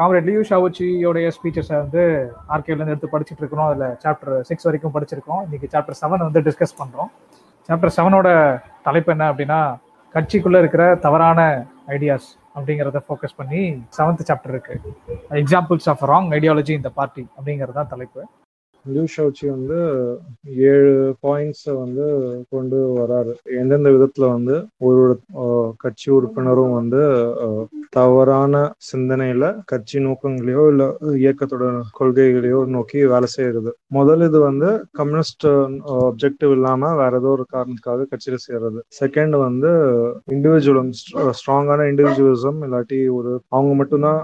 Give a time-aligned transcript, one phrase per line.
[0.00, 2.02] Comrade Liu ஷாவுச்சியோடைய ஸ்பீச்சஸை வந்து
[2.54, 5.42] ஆர்கேலேருந்து எடுத்து படிச்சுட்டு இருக்கிறோம் அதில் சாப்டர் சிக்ஸ் வரைக்கும் படிச்சிருக்கோம்.
[5.46, 7.10] இன்னைக்கு சாப்டர் செவன் வந்து டிஸ்கஸ் பண்ணுறோம்
[7.68, 8.28] சாப்டர் செவனோட
[8.86, 9.60] தலைப்பு என்ன அப்படின்னா
[10.14, 11.40] கட்சிக்குள்ளே இருக்கிற தவறான
[11.96, 13.62] ஐடியாஸ் அப்படிங்கிறத ஃபோக்கஸ் பண்ணி
[13.96, 14.76] செவன்த் சாப்டர் இருக்கு.
[15.42, 18.22] எக்ஸாம்பிள்ஸ் ஆஃப் ராங் ஐடியாலஜி இந்த பார்ட்டி அப்படிங்கிறது தான் தலைப்பு.
[18.86, 19.78] லியூ ஷவுச்சி வந்து
[20.70, 20.92] ஏழு
[21.24, 22.06] பாயிண்ட்ஸை வந்து
[22.52, 23.32] கொண்டு வராரு.
[23.60, 24.56] எந்தெந்த விதத்துல வந்து
[24.88, 25.02] ஒரு
[25.84, 27.02] கட்சி உறுப்பினரும் வந்து
[27.96, 28.54] தவறான
[28.88, 30.84] சிந்தனையில கட்சி நோக்கங்களையோ இல்ல
[31.20, 31.66] இயக்கத்தோட
[31.98, 33.70] கொள்கைகளையோ நோக்கி வேலை செய்யறது.
[33.96, 34.68] முதல் இது வந்து
[34.98, 35.46] கம்யூனிஸ்ட்
[36.02, 36.68] அப்ஜெக்டிவ் இல்லாம
[37.00, 38.80] வேற ஏதோ ஒரு காரணத்துக்காக கட்சியில சேர்றது.
[39.00, 39.72] செகண்ட் வந்து
[40.34, 40.92] இண்டிவிஜுவலம்
[41.38, 44.20] ஸ்ட்ராங்கான இண்டிவிஜுவலிசம் இல்லாட்டி ஒரு அவங்க மட்டும்தான்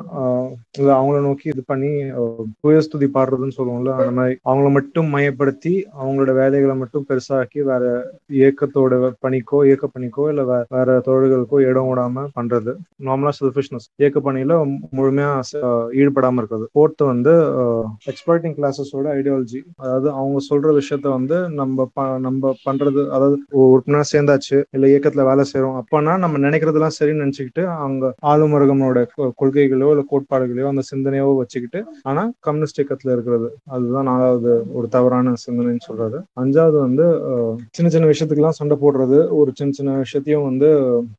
[0.79, 6.35] இல்ல அவங்கள நோக்கி இது பண்ணி அஹ், புயஸ்துதி பாடுறதுன்னு சொல்லுவோம்ல அந்த மாதிரி அவங்கள மட்டும் மையப்படுத்தி அவங்களோட
[6.35, 7.85] வேலைகளை மட்டும் பெருசாக்கி வேற
[8.33, 12.73] இயக்கத்தோட பணிக்கோ இயக்க பணிக்கோ இல்ல வேற தொழில்களுக்கோ இடம் விடாம பண்றது.
[13.05, 14.55] நார்மலா செல்ஃபிஷ்னஸ் இயக்க பணியில
[14.93, 15.31] முழுமையா
[15.99, 16.69] ஈடுபடாம இருக்கிறது.
[16.73, 17.33] ஃபோர்த் வந்து
[18.07, 24.57] எக்ஸ்பர்ட்டிங் கிளாஸஸோட ஐடியாலஜி அதாவது அவங்க சொல்ற விஷயத்த வந்து நம்ம ப- நம்ம பண்றது அதாவது உறுப்பினர் சேர்ந்தாச்சு
[24.71, 30.69] இல்ல இயக்கத்துல வேலை செய்யறோம் அப்பனா நம்ம நினைக்கிறதெல்லாம் சரின்னு நினைச்சுக்கிட்டு அவங்க ஆளுமருகனோட கொ- கொள்கைகளோ இல்ல கோட்பாடுகளையோ
[30.69, 33.49] அந்த சிந்தனையோ வச்சுக்கிட்டு ஆனா கம்யூனிஸ்ட் இயக்கத்துல இருக்கிறது.
[33.71, 34.35] அதுதான் நாலாவது
[34.77, 37.07] ஒரு தவறான சிந்தனைன்னு சொல்றது அஞ்சாவது வந்து
[37.77, 40.69] சின்ன சின்ன விஷயத்துக்கெல்லாம் சண்டை போடுறது ஒரு சின்ன சின்ன விஷயத்தையும் வந்து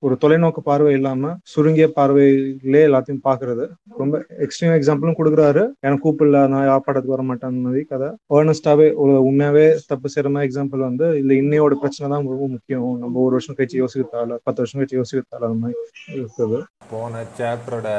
[0.06, 3.66] ஒரு தொலைநோக்கு பார்வை இல்லாம சுருங்கிய பார்வையிலே எல்லாத்தையும் பாக்குறது
[4.02, 4.16] ரொம்ப
[4.46, 5.64] எக்ஸ்ட்ரீம் எக்ஸாம்பிளும் கொடுக்குறாரு.
[5.86, 8.09] எனக்கு கூப்பிடல நான் யாப்பாட்டத்துக்கு வர மாட்டேன் மாதிரி கதை.
[8.38, 8.88] ஏர்னஸ்டாவே
[9.28, 12.88] உண்மையாவே தப்பு செய்யற மாதிரி எக்ஸாம்பிள் வந்து இல்ல இன்னையோட பிரச்சனை தான் ரொம்ப முக்கியம்.
[13.04, 15.78] நம்ம ஒரு வருஷம் கழிச்சு யோசிக்கிறதால பத்து வருஷம் கழிச்சு யோசிக்கிறதால அந்த மாதிரி
[16.18, 16.59] இருக்குது.
[16.92, 17.90] போன சாப்டரோட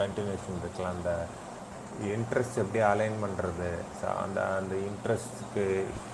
[0.00, 0.94] கண்டினியூஷன் இருக்கலாம்.
[0.96, 1.10] அந்த
[2.02, 3.68] இன்ட்ரெஸ்ட் எப்படி அலைன் பண்ணுறது
[4.24, 5.64] அந்த அந்த இன்ட்ரெஸ்ட்க்கு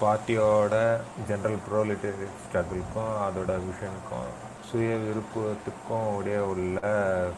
[0.03, 0.75] பார்ட்டியோட
[1.31, 4.31] ஜென்ரல் ப்ரோலிட்டரி ஸ்ட்ரகிள்க்கும் அதோட விஷனுக்கும்
[4.71, 6.81] சுய விருப்பத்துக்கும் உடைய உள்ள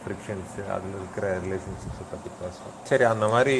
[0.01, 2.75] ஃப்ரிக்ஷன்ஸு அதில் இருக்கிற ரிலேஷன்ஷிப்ஸை பற்றி பேசுவோம்.
[2.89, 3.55] சரி அந்த மாதிரி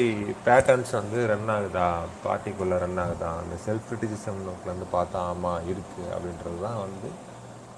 [0.46, 1.86] பேட்டர்ன்ஸ் வந்து ரன் ஆகுதா?
[2.24, 3.30] பார்ட்டிக்குள்ளே ரன் ஆகுதா?
[3.42, 7.10] அந்த செல்ஃப் கிரிட்டிசிசம் நோக்கில் வந்து பார்த்தா ஆமாம் இருக்குது அப்படின்றது தான் வந்து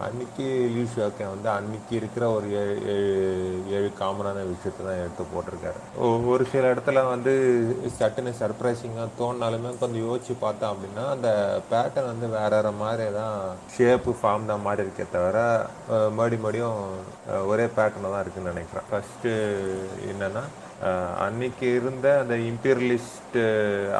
[0.04, 2.74] அன்னைக்கு லியூஷாக்கே வந்து அன்னைக்கு இருக்கிற ஒரு ஏழு
[3.76, 5.78] ஏழு காமனான விஷயத்தை தான் எடுத்து போட்டிருக்காரு.
[6.32, 7.32] ஒரு சில இடத்துல வந்து
[7.98, 11.30] சட்டுன்னு சர்ப்ரைசிங்காக தோணினாலுமே கொஞ்சம் யோசிச்சு பார்த்தோம் அப்படின்னா அந்த
[11.70, 13.38] பேட்டர்ன் வந்து வேற வேற மாதிரி தான்
[13.76, 15.38] ஷேப்பு ஃபார்ம் தான் மாதிரி இருக்கே தவிர
[16.18, 16.78] மறுபடி மறுபடியும்
[17.52, 18.88] ஒரே பேட்டர்னில் தான் இருக்குன்னு நினைக்கிறேன்.
[18.90, 19.32] ஃபஸ்ட்டு
[20.12, 20.44] என்னென்னா
[21.24, 23.38] அன்னைக்கு இருந்த அந்த இம்பீரியலிஸ்ட்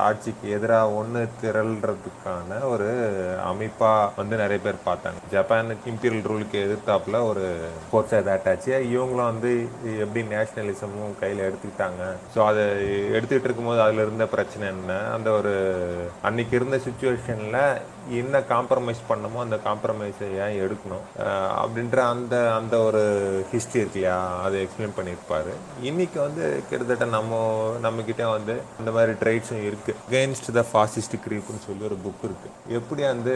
[0.06, 2.88] ஆட்சிக்கு எதிராக ஒன்று திரள்றதுக்கான ஒரு
[3.44, 5.20] அமைப்பாக வந்து நிறைய பேர் பார்த்தாங்க.
[5.34, 7.44] ஜப்பானுக்கு இம்பீரியல் ரூலுக்கு எதிர்த்தாப்புல ஒரு
[7.91, 9.53] ஃபோர்ஸ் அதை அட்டாச்சு இவங்களும் வந்து
[10.04, 12.03] எப்படி நேஷனலிசமும் கையில் எடுத்துக்கிட்டாங்க.
[12.34, 12.65] ஸோ அதை
[13.16, 14.98] எடுத்துக்கிட்டு இருக்கும்போது அதில் இருந்த பிரச்சனை என்ன?
[15.16, 15.54] அந்த ஒரு
[16.22, 17.62] அன்னைக்கு இருந்த சுச்சுவேஷனில்
[18.21, 21.05] என்ன காம்ப்ரமைஸ் பண்ணமோ அந்த காம்ப்ரமைஸை ஏன் எடுக்கணும்?
[21.62, 23.03] அப்படின்ற அந்த அந்த ஒரு
[23.53, 24.19] ஹிஸ்ட்ரி இருக்கு இல்லையா?
[24.44, 25.50] அதை எக்ஸ்பிளைன் பண்ணியிருப்பார்.
[25.91, 27.41] இன்றைக்கி வந்து கிட்டத்தட்ட நம்ம
[27.87, 33.03] நம்மக்கிட்ட வந்து இந்த மாதிரி ட்ரைட்ஸும் இருக்குது அகேன்ஸ்ட் த ஃபாசிஸ்ட் க்ரீப்னு சொல்லி ஒரு புக் இருக்குது எப்படி
[33.12, 33.34] வந்து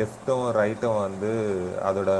[0.00, 1.32] லெஃப்ட்டும் ரைட்டும் வந்து
[1.90, 2.10] அதோட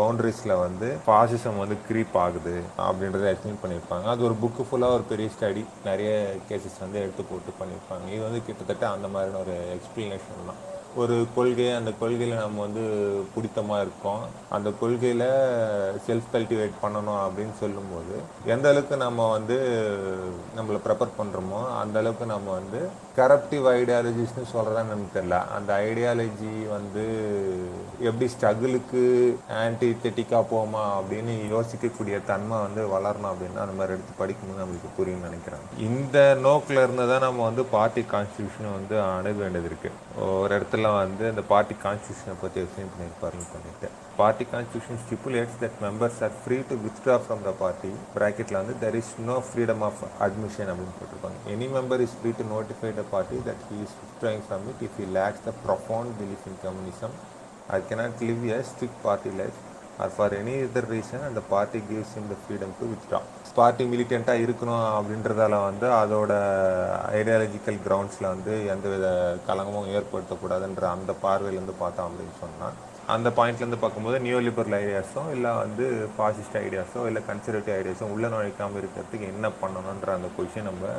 [0.00, 2.56] பவுண்ட்ரிஸில் வந்து ஃபாசிசம் வந்து க்ரீப் ஆகுது
[2.88, 4.06] அப்படின்றத எக்ஸ்பிளைன் பண்ணியிருப்பாங்க.
[4.14, 6.10] அது ஒரு புக்கு ஃபுல்லாக ஒரு பெரிய ஸ்டடி நிறைய
[6.50, 8.06] கேசஸ் வந்து எடுத்து போட்டு பண்ணியிருப்பாங்க.
[8.16, 10.62] இது வந்து கிட்டத்தட்ட அந்த மாதிரியான ஒரு எக்ஸ்பிளனேஷன் தான்.
[11.02, 12.84] ஒரு கொள்கை அந்த கொள்கையில் நம்ம வந்து
[13.34, 14.22] பிடித்தமாக இருக்கோம்.
[14.56, 15.26] அந்த கொள்கையில்
[16.06, 18.14] செல்ஃப் கல்டிவேட் பண்ணணும் அப்படின்னு சொல்லும்போது
[18.54, 19.58] எந்த அளவுக்கு நம்ம வந்து
[20.56, 22.80] நம்மளை ப்ரிப்பேர் பண்ணுறோமோ அந்த அளவுக்கு நம்ம வந்து
[23.18, 25.38] கரப்டிவ் ஐடியாலஜிஸ்னு சொல்கிறதா நமக்கு தெரியல.
[25.56, 27.04] அந்த ஐடியாலஜி வந்து
[28.08, 29.02] எப்படி ஸ்ட்ரகிளுக்கு
[29.62, 35.64] ஆன்டிதெட்டிக்காக போமா அப்படின்னு யோசிக்கக்கூடிய தன்மை வந்து வளரணும் அப்படின்னா அந்த மாதிரி எடுத்து படிக்கும்போது நம்மளுக்கு புரியும்னு நினைக்கிறேன்.
[35.88, 41.24] இந்த நோக்கில் இருந்து தான் நம்ம வந்து பார்ட்டி கான்ஸ்டியூஷனை வந்து அணுக வேண்டியது இருக்குது ஒரு இடத்துல வந்து
[41.30, 46.76] அந்த பார்ட்டி கான்ஸ்டியூஷனை பற்றி எக்ஸ்பிளைன் பண்ணியிருப்பாருன்னு பண்ணிட்டு party constitution stipulates that members are free to
[46.84, 51.38] withdraw from the party ப்ராக்கெட்டில் வந்து there is no freedom of admission அப்படின்னு போட்டிருப்பாங்க.
[51.54, 54.98] Any member is free to notify the party that he is withdrawing from it if
[55.02, 57.16] he lacks the profound belief in communism
[57.76, 59.58] I cannot live a strict party life
[59.98, 63.20] or for any other reason அந்த party gives him the freedom to to
[63.56, 66.32] party மிலிட்டண்ட்டாக இருக்கணும் அப்படின்றதால வந்து அதோட
[67.12, 69.06] ideological கிரவுண்ட்ஸில் வந்து எந்தவித
[69.48, 72.76] கலங்கமும் ஏற்படுத்தக்கூடாதுன்ற அந்த பார்வையிலேருந்து பார்த்தோம் அப்படின்னு சொன்னால்
[73.08, 75.84] அந்த பாயிண்ட்லேருந்து பார்க்கும்போது நியூ லிபரல் ஐடியாஸோ இல்லை வந்து
[76.16, 80.90] பாசிஸ்ட் ஐடியாஸோ இல்லை கன்சர்வேட்டிவ் ஐடியாஸோ உள்ள நுழைக்காமல் இருக்கிறதுக்கு என்ன பண்ணணுன்ற அந்த கொஷின் நம்ம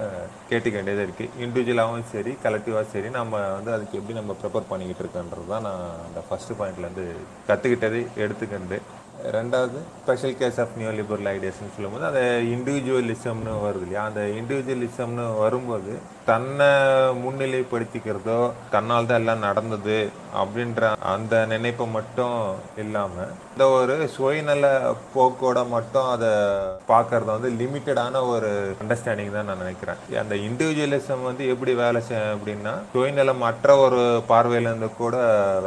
[0.49, 5.47] கேட்டுக்க வேண்டியது இருக்குது இண்டிவிஜுவலாகவும் சரி கலெக்டிவாக சரி நம்ம வந்து அதுக்கு எப்படி நம்ம ப்ரிப்பேர் பண்ணிக்கிட்டு இருக்கோன்றது
[5.47, 7.05] தான் நான் அந்த ஃபஸ்ட்டு பாயிண்ட்லேருந்து
[7.49, 8.79] கற்றுக்கிட்டது எடுத்துக்கிட்டு
[9.35, 12.21] ரெண்டாவது special case of new liberal ஐடியாஸ்னு சொல்லும்போது அந்த
[12.53, 14.03] இண்டிவிஜுவலிசம்னு வருது இல்லையா?
[14.09, 15.93] அந்த இண்டிவிஜுவலிசம்னு வரும்போது
[16.29, 16.69] தன்னை
[17.23, 18.37] முன்னிலைப்படுத்திக்கிறதோ
[18.73, 19.97] தன்னால் தான் எல்லாம் நடந்தது
[20.41, 22.37] அப்படின்ற அந்த நினைப்பை மட்டும்
[22.83, 24.65] இல்லாமல் இந்த ஒரு சுயநல
[25.15, 26.31] போக்கோட மட்டும் அதை
[26.93, 28.51] பார்க்கறத வந்து லிமிட்டடான ஒரு
[28.83, 30.01] அண்டர்ஸ்டாண்டிங் தான் நான் நினைக்கிறேன்.
[30.23, 34.01] அந்த இண்டிவிஜுவலிசம் வந்து எப்படி வேலை செய்யும் அப்படின்னா சுயநலம் மற்ற ஒரு
[34.33, 35.15] பார்வையிலேருந்து கூட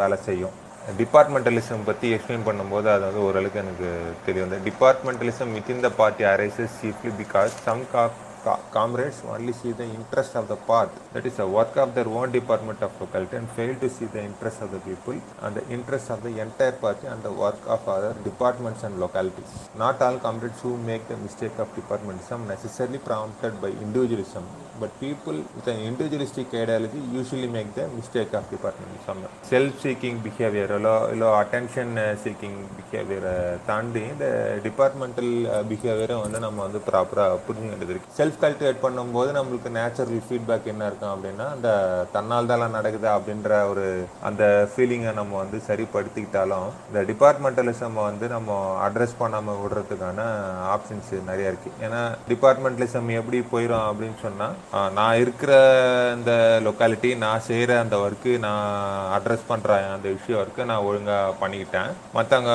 [0.02, 0.56] வேலை செய்யும்.
[1.00, 3.88] டிபார்ட்மெண்டலிசம் பற்றி எக்ஸ்பிளைன் பண்ணும்போது அது வந்து ஓரளவுக்கு எனக்கு
[4.26, 8.04] தெரியும் இந்த departmentalism within the party arises chiefly because some கா
[8.72, 12.32] comrades only see the interest of the part that is the work of their own
[12.32, 16.10] department of locality and fail to see the interest of the people and the interest
[16.10, 20.60] of the entire party and the work of other departments and localities not all comrades
[20.60, 24.44] who make the mistake of departmentism necessarily prompted by individualism
[24.80, 30.16] but people with an individualistic ideology usually make the mistake of departmentism self uh, seeking
[30.20, 31.92] behavior இல்லோ இல்லை attention
[32.22, 33.34] seeking பிஹேவியரை
[33.66, 34.26] தாண்டி இந்த
[34.66, 35.32] departmental
[35.70, 38.14] பிஹேவியரை uh, வந்து நம்ம வந்து ப்ராப்பராக புரிஞ்சு வேண்டியது இருக்கு.
[38.18, 41.70] செல்ஃப் கல்டிவேட் பண்ணும்போது நம்மளுக்கு நேச்சுரல் ஃபீட்பேக் என்ன இருக்கும் அப்படின்னா அந்த
[42.16, 43.86] தன்னால் தான் நடக்குது அப்படின்ற ஒரு
[44.30, 44.42] அந்த
[44.72, 48.50] ஃபீலிங்கை நம்ம வந்து சரிப்படுத்திக்கிட்டாலும் இந்த டிபார்ட்மெண்டலிசம் வந்து நம்ம
[48.86, 50.20] அட்ரஸ் பண்ணாமல் விடுறதுக்கான
[50.74, 52.02] ஆப்ஷன்ஸ் நிறைய இருக்குது ஏன்னா
[52.32, 54.56] டிபார்ட்மெண்டலிசம் எப்படி போயிடும் அப்படின்னு சொன்னால்
[54.94, 55.52] நான் இருக்கிற
[56.16, 56.32] இந்த
[56.64, 58.68] லொக்காலிட்டி நான் செய்கிற அந்த ஒர்க்கு நான்
[59.16, 61.90] அட்ரஸ் பண்ணுற அந்த விஷயம் ஒர்க்கு நான் ஒழுங்காக பண்ணிக்கிட்டேன்.
[62.14, 62.52] மற்றவங்க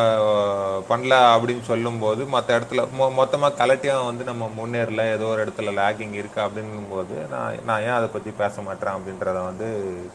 [0.89, 6.15] பண்ணல அப்படின்னு சொல்லும்போது மற்ற இடத்துல மொ மொத்தமாக கலட்டியாக வந்து நம்ம முன்னேறல ஏதோ ஒரு இடத்துல லேக்கிங்
[6.21, 9.69] இருக்குது அப்படிங்கும்போது நான் நான் ஏன் அதை பற்றி பேச மாட்டேன் அப்படின்றத வந்து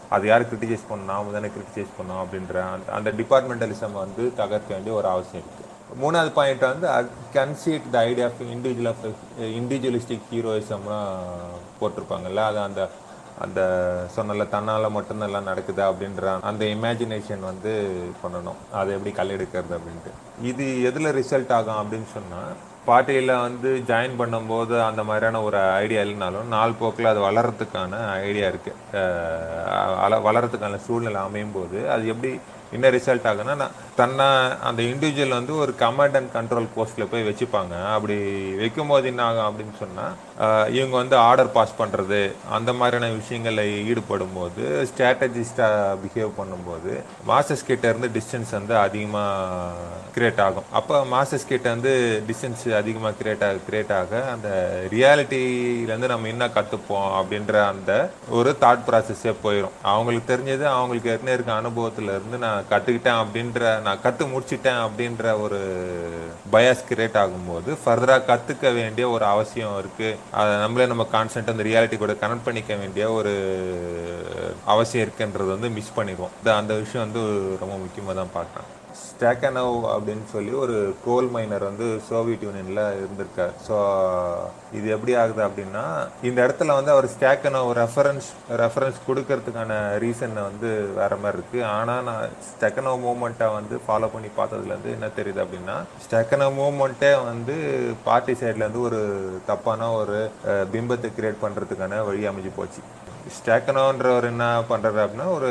[0.08, 4.94] அது யார் கிரிட்டிசைஸ் பண்ணணும் நாம தானே கிரிட்டிசைஸ் பண்ணோம் அப்படின்ற அந்த அந்த டிபார்ட்மெண்டலிசம் வந்து தகர்க்க வேண்டிய
[5.00, 6.88] ஒரு அவசியம் இருக்குது மூணாவது பாயிண்ட் வந்து
[7.36, 9.04] conceit the idea of individual of
[9.60, 11.12] individualistic ஹீரோயிசம்லாம்
[11.80, 12.42] போட்டிருப்பாங்கல்ல?
[12.50, 12.82] அது அந்த
[13.44, 13.60] அந்த
[14.16, 17.72] சொன்னல தன்னால் மட்டும்தான் எல்லாம் நடக்குது அப்படின்ற அந்த இமேஜினேஷன் வந்து
[18.22, 18.58] பண்ணணும்.
[18.78, 20.12] அதை எப்படி கல்லெடுக்கிறது அப்படின்ட்டு.
[20.50, 22.52] இது எதில் ரிசல்ட் ஆகும் அப்படின்னு சொன்னால்
[22.88, 29.04] பார்ட்டியில் வந்து ஜாயின் பண்ணும்போது அந்த மாதிரியான ஒரு ஐடியா இல்லைனாலும் நாள் போக்கில் அது வளர்கிறதுக்கான ஐடியா இருக்குது
[30.28, 32.32] வளர்கிறதுக்கான சூழ்நிலை அமையும் போது அது எப்படி
[32.76, 33.66] என்ன ரிசல்ட் ஆகுன்னா
[34.00, 34.26] தன்னை
[34.68, 37.74] அந்த இண்டிவிஜுவல் வந்து ஒரு கமாண்ட் அண்ட் கண்ட்ரோல் போஸ்ட்டில் போய் வச்சுப்பாங்க.
[37.96, 38.16] அப்படி
[38.62, 40.14] வைக்கும்போது என்ன ஆகும் அப்படின்னு சொன்னால்
[40.76, 42.20] இவங்க வந்து ஆர்டர் பாஸ் பண்ணுறது
[42.56, 46.92] அந்த மாதிரியான விஷயங்களில் ஈடுபடும் போது ஸ்ட்ராட்டஜிஸ்டாக பிஹேவ் பண்ணும்போது
[47.30, 50.66] மாஸ்டர்ஸ் இருந்து டிஸ்டன்ஸ் வந்து அதிகமாக கிரியேட் ஆகும்.
[50.78, 51.92] அப்போ மாஸ்டர்ஸ் கிட்ட வந்து
[52.26, 54.48] டிஸ்டன்ஸ் அதிகமாக கிரியேட் ஆக கிரியேட் ஆக அந்த
[54.94, 57.92] ரியாலிட்டியிலேருந்து நம்ம என்ன கற்றுப்போம் அப்படின்ற அந்த
[58.38, 64.02] ஒரு தாட் ப்ராசஸே போயிடும் அவங்களுக்கு தெரிஞ்சது அவங்களுக்கு ஏற்கனவே இருக்க அனுபவத்துல இருந்து நான் கற்றுக்கிட்டேன் அப்படின்ற நான்
[64.02, 65.60] கற்று முடிச்சிட்டேன் அப்படின்ற ஒரு
[66.52, 71.96] பயாஸ் கிரியேட் ஆகும்போது ஃபர்தராக கற்றுக்க வேண்டிய ஒரு அவசியம் இருக்குது அதை நம்மளே நம்ம கான்ஸ்டன்ட் அந்த ரியாலிட்டி
[71.98, 73.32] கூட கனெக்ட் பண்ணிக்க வேண்டிய ஒரு
[74.64, 76.36] அவசியம் இருக்குன்றது வந்து மிஸ் பண்ணிடுவோம்.
[76.60, 77.22] அந்த விஷயம் வந்து
[77.60, 78.68] ரொம்ப முக்கியமாக தான் பார்க்குறேன்
[79.00, 83.54] ஸ்டேக்கனோவ் அப்படின்னு சொல்லி ஒரு கோல் மைனர் வந்து சோவியத் யூனியனில் இருந்திருக்கார்.
[83.66, 83.76] ஸோ
[84.78, 85.84] இது எப்படி ஆகுது அப்படின்னா
[86.28, 88.28] இந்த இடத்துல வந்து அவர் ஸ்டேக்கனவ் ரெஃபரன்ஸ்
[88.62, 89.72] ரெஃபரன்ஸ் கொடுக்கறதுக்கான
[90.04, 95.42] ரீசன் வந்து வேற மாதிரி இருக்குது ஆனால் நான் ஸ்டெக்கனவ் மூமெண்ட்டை வந்து ஃபாலோ பண்ணி பார்த்ததுலேருந்து என்ன தெரியுது
[95.44, 97.56] அப்படின்னா ஸ்டெக்கனவ் மூமெண்ட்டே வந்து
[98.08, 99.02] பார்ட்டி சைட்லேருந்து ஒரு
[99.50, 100.18] தப்பான ஒரு
[100.74, 102.82] பிம்பத்தை கிரியேட் பண்ணுறதுக்கான வழி அமைஞ்சு போச்சு.
[103.36, 105.50] ஸ்டேக்கனோன்றவர் என்ன பண்ணுறாரு அப்படின்னா ஒரு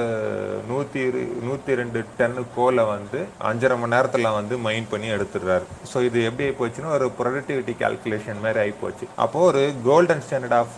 [0.70, 1.02] நூற்றி
[1.48, 3.20] நூற்றி ரெண்டு டன்னு கோலை வந்து
[3.50, 5.66] அஞ்சரை மணி நேரத்தில் வந்து மைண்ட் பண்ணி எடுத்துடுறாரு.
[5.92, 9.08] ஸோ இது எப்படி ஆகி போச்சுன்னா ஒரு ப்ரொடக்டிவிட்டி கால்குலேஷன் மாதிரி ஆகி போச்சு.
[9.26, 10.78] அப்போது ஒரு கோல்டன் ஸ்டாண்டர்ட் ஆஃப்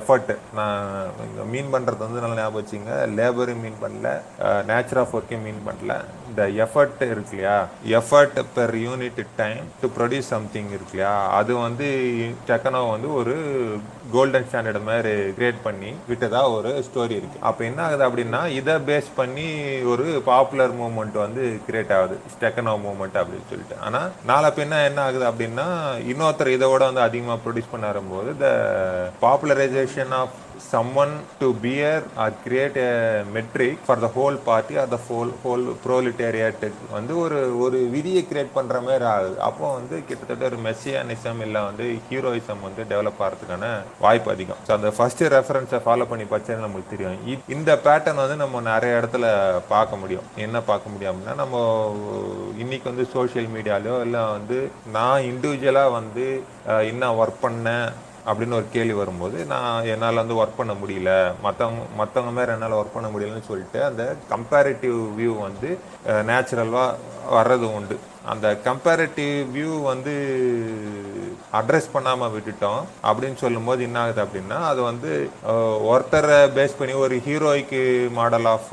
[0.00, 0.82] எஃபர்ட் நான்
[1.54, 4.10] மீன் பண்ணுறது வந்து நல்லா ஞாபகம் வச்சுங்க லேபரும் மீன் பண்ணல
[4.72, 5.94] நேச்சர் ஆஃப் ஒர்க்கையும் மீன் பண்ணல.
[6.34, 7.56] இந்த எஃபர்ட் இருக்கு இல்லையா?
[7.98, 11.12] Effort per unit time to produce something இருக்கு இல்லையா?
[11.38, 11.88] அது வந்து
[12.48, 13.34] டெக்கனோ வந்து ஒரு
[14.14, 17.38] கோல்டன் ஸ்டாண்டர்ட் மாதிரி கிரியேட் பண்ணி விட்டதா ஒரு ஸ்டோரி இருக்கு.
[17.48, 19.46] அப்போ என்ன ஆகுது அப்படின்னா இதை பேஸ் பண்ணி
[19.92, 22.18] ஒரு பாப்புலர் மூவ்மெண்ட் வந்து கிரியேட் ஆகுது.
[22.42, 23.78] டெக்கனோ மூவ்மெண்ட் அப்படின்னு சொல்லிட்டு.
[23.88, 25.68] ஆனால் நாளை பின்ன என்ன ஆகுது அப்படின்னா
[26.12, 28.50] இன்னொருத்தர் இதோட வந்து அதிகமாக ப்ரொடியூஸ் பண்ண வரும்போது the
[29.26, 30.36] popularisation of
[30.72, 35.30] someone to bear or create a uh, metric for the whole party or the whole
[35.42, 36.62] whole proletariat
[36.96, 39.36] வந்து ஒரு ஒரு விதியை கிரியேட் பண்ணுற மாதிரி ஆகுது.
[39.48, 43.70] அப்போ வந்து கிட்டத்தட்ட ஒரு மெஸ்ஸியானிசம் இல்லை வந்து ஹீரோயிசம் வந்து டெவலப் ஆகிறதுக்கான
[44.04, 44.62] வாய்ப்பு அதிகம்.
[44.68, 47.44] ஸோ அந்த ஃபர்ஸ்ட் ரெஃபரன்ஸை ஃபாலோ பண்ணி பார்த்தா நம்மளுக்கு தெரியும்.
[47.56, 49.26] இந்த பேட்டர்ன் வந்து நம்ம நிறைய இடத்துல
[49.74, 50.26] பார்க்க முடியும்.
[50.46, 51.62] என்ன பார்க்க முடியும் அப்படின்னா நம்ம
[52.64, 54.58] இன்னைக்கு வந்து சோஷியல் மீடியாலயோ இல்லை வந்து
[54.96, 56.26] நான் இண்டிவிஜுவலாக வந்து
[56.90, 57.88] என்ன ஒர்க் பண்ணேன்
[58.26, 61.10] அப்படின்னு ஒரு கேள்வி வரும்போது நான் என்னால் வந்து ஒர்க் பண்ண முடியல.
[61.46, 64.02] மற்றவங்க மற்றவங்க மாதிரி என்னால் ஒர்க் பண்ண முடியலன்னு சொல்லிட்டு அந்த
[64.32, 65.70] கம்பேரிட்டிவ் வியூ வந்து
[66.30, 66.90] நேச்சுரலாக
[67.36, 67.98] வர்றது உண்டு.
[68.32, 70.14] அந்த கம்பேரிட்டிவ் வியூ வந்து
[71.58, 75.10] அட்ரஸ் பண்ணாமல் விட்டுட்டோம் அப்படின்னு சொல்லும்போது என்ன ஆகுது அப்படின்னா அது வந்து
[75.92, 77.82] ஒருத்தரை பேஸ் பண்ணி ஒரு ஹீரோய்க்கு
[78.18, 78.70] மாடல் ஆஃப்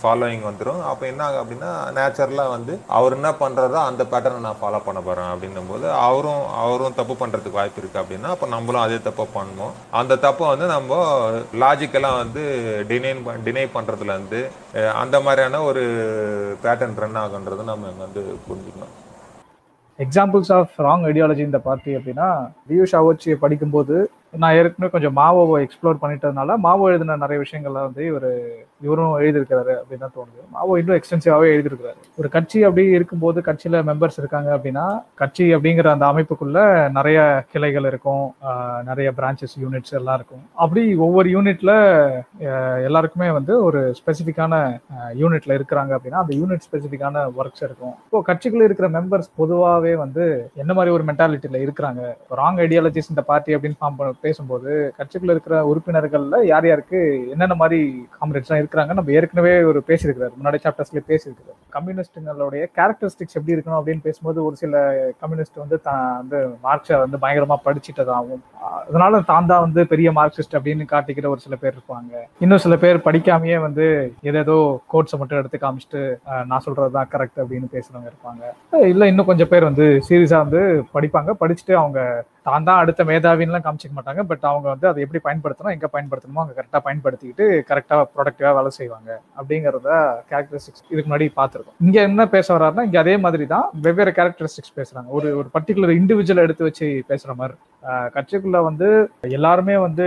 [0.00, 4.80] ஃபாலோயிங் வந்துடும் அப்போ என்ன ஆகும் அப்படின்னா நேச்சுரலாக வந்து அவர் என்ன பண்ணுறாரோ அந்த பேட்டர்னை நான் ஃபாலோ
[4.86, 9.26] பண்ண போகிறேன் அப்படின்னும் போது அவரும் அவரும் தப்பு பண்ணுறதுக்கு வாய்ப்பு இருக்குது அப்படின்னா அப்போ நம்மளும் அதே தப்பை
[9.38, 9.74] பண்ணுவோம்.
[10.00, 11.00] அந்த தப்பை வந்து நம்ம
[11.64, 12.44] லாஜிக்கெல்லாம் வந்து
[12.92, 13.12] டினை
[13.48, 14.40] டினை பண்ணுறதுலேருந்து
[15.02, 15.84] அந்த மாதிரியான ஒரு
[16.64, 18.94] பேட்டர்ன் ரன் ஆகுன்றது நம்ம வந்து புரிஞ்சுக்கணும்.
[20.04, 22.26] எக்ஸாம்பிள்ஸ் ஆஃப் ராங் ஐடியாலஜி இந்த பார்ட்டி அப்படின்னா
[22.70, 23.96] வியூ ஷாவோச்சியை படிக்கும்போது
[24.32, 28.26] நான் ஏற்கனவே கொஞ்சம் மாவோவை எக்ஸ்ப்ளோர் பண்ணிட்டதுனால மாவோ எழுதின நிறைய விஷயங்கள்லாம் வந்து இவர்
[28.86, 30.42] இவரும் எழுதியிருக்கிறாரு அப்படின்னு தான் தோணுது.
[30.56, 31.98] மாவோ இன்னும் எக்ஸ்டென்சிவாகவே எழுதியிருக்கிறாரு.
[32.20, 34.84] ஒரு கட்சி அப்படி இருக்கும்போது கட்சியில் மெம்பர்ஸ் இருக்காங்க அப்படின்னா
[35.20, 36.58] கட்சி அப்படிங்கிற அந்த அமைப்புக்குள்ள
[36.98, 37.18] நிறைய
[37.52, 38.26] கிளைகள் இருக்கும்
[38.90, 40.44] நிறைய பிரான்ச்சஸ் யூனிட்ஸ் எல்லாம் இருக்கும்.
[40.64, 41.72] அப்படி ஒவ்வொரு யூனிட்ல
[42.88, 44.54] எல்லாருக்குமே வந்து ஒரு ஸ்பெசிஃபிக்கான
[45.22, 47.96] யூனிட்ல இருக்கிறாங்க அப்படின்னா அந்த யூனிட் ஸ்பெசிஃபிக்கான ஒர்க்ஸ் இருக்கும்.
[48.06, 50.26] இப்போ கட்சிக்குள்ள இருக்கிற மெம்பர்ஸ் பொதுவாகவே வந்து
[50.62, 52.02] என்ன மாதிரி ஒரு மென்டாலிட்டியில இருக்கிறாங்க?
[52.42, 57.80] ராங் ஐடியாலஜிஸ் இந்த பார்ட்டி அப்படின்னு ஃபார்ம் பேசும்போது கட்சிக்குள்ள இருக்கிற உறுப்பினர்கள்ல யார் யாருக்கு என்னென்ன மாதிரி
[58.20, 60.34] காம்ரேட்ஸ்லாம் இருக்கிறாங்க நம்ம ஏற்கனவே ஒரு பேசியிருக்கிறார்.
[60.38, 61.58] முன்னாடி சாப்டர்ஸ்ல பேசியிருக்கிறார்.
[61.76, 64.82] கம்யூனிஸ்டுங்களுடைய கேரக்டரிஸ்டிக்ஸ் எப்படி இருக்கணும் அப்படின்னு பேசும்போது ஒரு சில
[65.22, 68.44] கம்யூனிஸ்ட் வந்து தான் வந்து மார்க்ஸை வந்து பயங்கரமா படிச்சுட்டதாகவும்
[68.88, 72.12] அதனால தான் தான் வந்து பெரிய மார்க்சிஸ்ட் அப்படின்னு காட்டிக்கிற ஒரு சில பேர் இருப்பாங்க.
[72.44, 73.86] இன்னும் சில பேர் படிக்காமயே வந்து
[74.30, 74.56] ஏதேதோ
[74.92, 76.02] கோட்ஸை மட்டும் எடுத்து காமிச்சிட்டு
[76.50, 78.42] நான் சொல்றதுதான் கரெக்ட் அப்படின்னு பேசுறவங்க இருப்பாங்க.
[78.92, 80.62] இல்லை இன்னும் கொஞ்சம் பேர் வந்து சீரியஸா வந்து
[80.94, 81.30] படிப்பாங்க.
[81.42, 82.00] படிச்சுட்டு அவங்க
[82.48, 84.22] தான் தான் அடுத்த மேதாவின்லாம் காமிச்சிக்க மாட்டாங்க.
[84.30, 89.10] பட் அவங்க வந்து அதை எப்படி பயன்படுத்தணும் எங்கே பயன்படுத்தணுமோ அவங்க கரெக்டாக பயன்படுத்திக்கிட்டு கரெக்டாக ப்ரொடக்டிவாக வேலை செய்வாங்க.
[89.38, 89.90] அப்படிங்கிறத
[90.32, 91.78] கேரக்டரிஸ்டிக்ஸ் இதுக்கு முன்னாடி பார்த்துருக்கோம்.
[91.86, 96.44] இங்கே என்ன பேச வர்றாருன்னா இங்கே அதே மாதிரி தான் வெவ்வேறு கேரக்டரிஸ்டிக்ஸ் பேசுகிறாங்க ஒரு ஒரு பர்டிகுலர் இண்டிவிஜுவல்
[96.46, 97.56] எடுத்து வச்சு பேசுகிற மாதிரி.
[98.16, 98.88] கட்சிக்குள்ளே வந்து
[99.38, 100.06] எல்லாருமே வந்து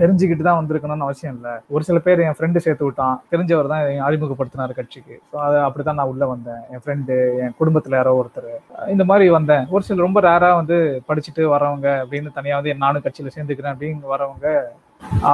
[0.00, 1.52] தெரிஞ்சுக்கிட்டு தான் வந்திருக்கணும்னு அவசியம் இல்லை.
[1.74, 3.16] ஒரு சில பேர் என் ஃப்ரெண்டு சேர்த்து விட்டான்.
[3.32, 5.16] தெரிஞ்சவர் தான் என்னை அறிமுகப்படுத்தினார் கட்சிக்கு.
[5.30, 6.62] ஸோ அது அப்படிதான் நான் உள்ள வந்தேன்.
[6.72, 8.50] என் ஃப்ரெண்டு என் குடும்பத்துல யாரோ ஒருத்தர்.
[8.94, 9.64] இந்த மாதிரி வந்தேன்.
[9.74, 10.78] ஒரு சில ரொம்ப ரேரா வந்து
[11.10, 14.48] படிச்சுட்டு வரவங்க அப்படின்னு தனியாக வந்து நானும் கட்சியில சேர்ந்துக்கிறேன் அப்படின்னு வரவங்க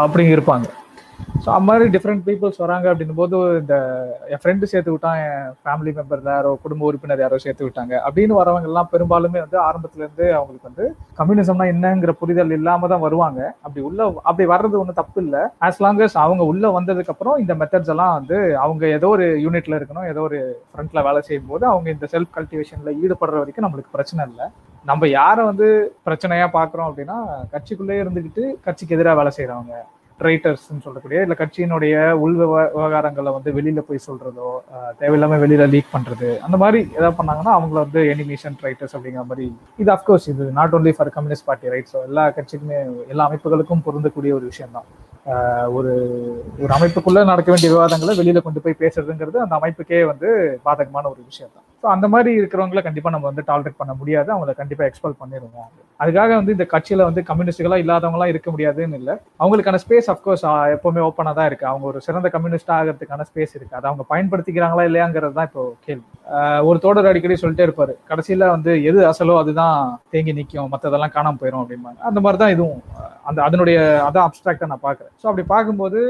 [0.02, 0.68] அப்படி இருப்பாங்க.
[1.44, 3.74] ஸோ அது மாதிரி டிஃப்ரெண்ட் பீப்புள்ஸ் வராங்க அப்படின்னும் போது இந்த
[4.32, 7.94] என் ஃப்ரெண்டு சேர்த்து விட்டான் என் ஃபேமிலி மெம்பர் யாரோ குடும்ப உறுப்பினர் யாரோ சேர்த்து விட்டாங்க.
[8.06, 10.86] அப்படின்னு வரவங்க எல்லாம் பெரும்பாலுமே வந்து ஆரம்பத்துலேருந்து அவங்களுக்கு வந்து
[11.20, 13.40] கம்யூனிசம்னா என்னங்கிற புரிதல் இல்லாமல் தான் வருவாங்க.
[13.64, 15.42] அப்படி உள்ள அப்படி வர்றது ஒன்றும் தப்பு இல்லை.
[15.68, 20.08] ஆஸ் லாங் அஸ் அவங்க உள்ளே வந்ததுக்கப்புறம் இந்த மெத்தட்ஸ் எல்லாம் வந்து அவங்க ஏதோ ஒரு யூனிட்ல இருக்கணும்
[20.12, 20.40] ஏதோ ஒரு
[20.72, 24.48] ஃப்ரண்ட்ல வேலை செய்யும் போது அவங்க இந்த செல்ஃப் கல்டிவேஷன்ல ஈடுபடுற வரைக்கும் நம்மளுக்கு பிரச்சனை இல்லை.
[24.90, 25.66] நம்ம யாரை வந்து
[26.08, 27.16] பிரச்சனையா பாக்குறோம் அப்படின்னா
[27.54, 29.74] கட்சிக்குள்ளே இருந்துக்கிட்டு கட்சிக்கு எதிராக வேலை செய்யறவங்க
[30.20, 35.92] ரைட்டர்ஸ்ன்னு சொல்லக்கூடிய இல்லை கட்சியினுடைய உள் விவ- விவகாரங்களை வந்து வெளியில போய் சொல்றதோ தேவையில்லாமல் தேவையில்லாம வெளியில லீக்
[35.92, 39.46] பண்றது அந்த மாதிரி ஏதாவது பண்ணாங்கன்னா அவங்கள வந்து எனிமேஷன் ட்ரைட்டர்ஸ் அப்படிங்கிற மாதிரி
[39.78, 44.34] இது அஃப்கோர்ஸ் இது not only for communist party right so எல்லா கட்சிக்குமே எல்லா அமைப்புகளுக்கும் பொருந்தக்கூடிய
[44.34, 44.88] ஒரு விஷயம் தான்
[45.74, 45.92] ஒரு
[46.60, 50.28] ஒரு அமைப்புக்குள்ள நடக்க வேண்டிய விவாதங்களை வெளியில கொண்டு போய் பேசுறதுங்கிறது அந்த அமைப்புக்கே வந்து
[50.64, 54.28] பாதகமான ஒரு விஷயம் தான் ஸோ அந்த மாதிரி இருக்கிறவங்கள கண்டிப்பாக நம்ம வந்து டாலரேட் பண்ண முடியாது.
[54.34, 55.70] அவங்கள கண்டிப்பாக எக்ஸ்பெல் பண்ணிடுவோம்
[56.02, 59.14] அதுக்காக வந்து இந்த கட்சியில் வந்து கம்யூனிஸ்டுகளாக இல்லாதவங்களாம் இருக்க முடியாதுன்னு இல்லை.
[59.42, 60.44] அவங்களுக்கான ஸ்பேஸ் அஃப்கோர்ஸ்
[60.74, 65.34] எப்போவுமே ஓப்பனாக தான் இருக்குது அவங்க ஒரு சிறந்த கம்யூனிஸ்ட் ஆகிறதுக்கான ஸ்பேஸ் இருக்குது அதை அவங்க பயன்படுத்திக்கிறாங்களா இல்லையாங்கிறது
[65.38, 66.04] தான் இப்போ கேள்வி.
[66.68, 67.94] ஒரு தோடர் அடிக்கடி சொல்லிட்டே இருப்பார்.
[68.12, 69.76] கடைசியில் வந்து எது அசலோ அதுதான்
[70.14, 71.98] தேங்கி நிற்கும் மற்றதெல்லாம் காணாம போயிடும் அப்படிம்பாங்க.
[72.10, 72.80] அந்த மாதிரி தான் இதுவும்
[73.30, 75.14] அந்த அதனுடைய அதான் அப்டிராக்டா நான் பார்க்குறேன்.
[75.22, 76.00] ஸோ அப்படி பார்க்கும்போது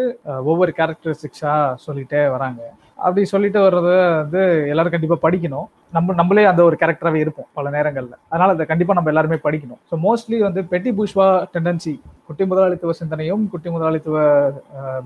[0.50, 2.62] ஒவ்வொரு கேரக்டரிஸ்டிக்ஸாக சொல்லிகிட்டே வராங்க.
[3.04, 3.90] அப்படி சொல்லிட்டு வர்றத
[4.22, 4.42] வந்து
[4.72, 5.68] எல்லாரும் கண்டிப்பா படிக்கணும்.
[5.96, 8.16] நம்ம நம்மளே அந்த ஒரு கேரக்டராகவே இருப்போம் பல நேரங்களில்.
[8.30, 9.80] அதனால அதை கண்டிப்பாக நம்ம எல்லாருமே படிக்கணும்.
[9.90, 11.94] ஸோ மோஸ்ட்லி வந்து பெட்டி பூஷ்வா டெண்டன்சி
[12.28, 14.16] குட்டி முதலாளித்துவ சிந்தனையும் குட்டி முதலாளித்துவ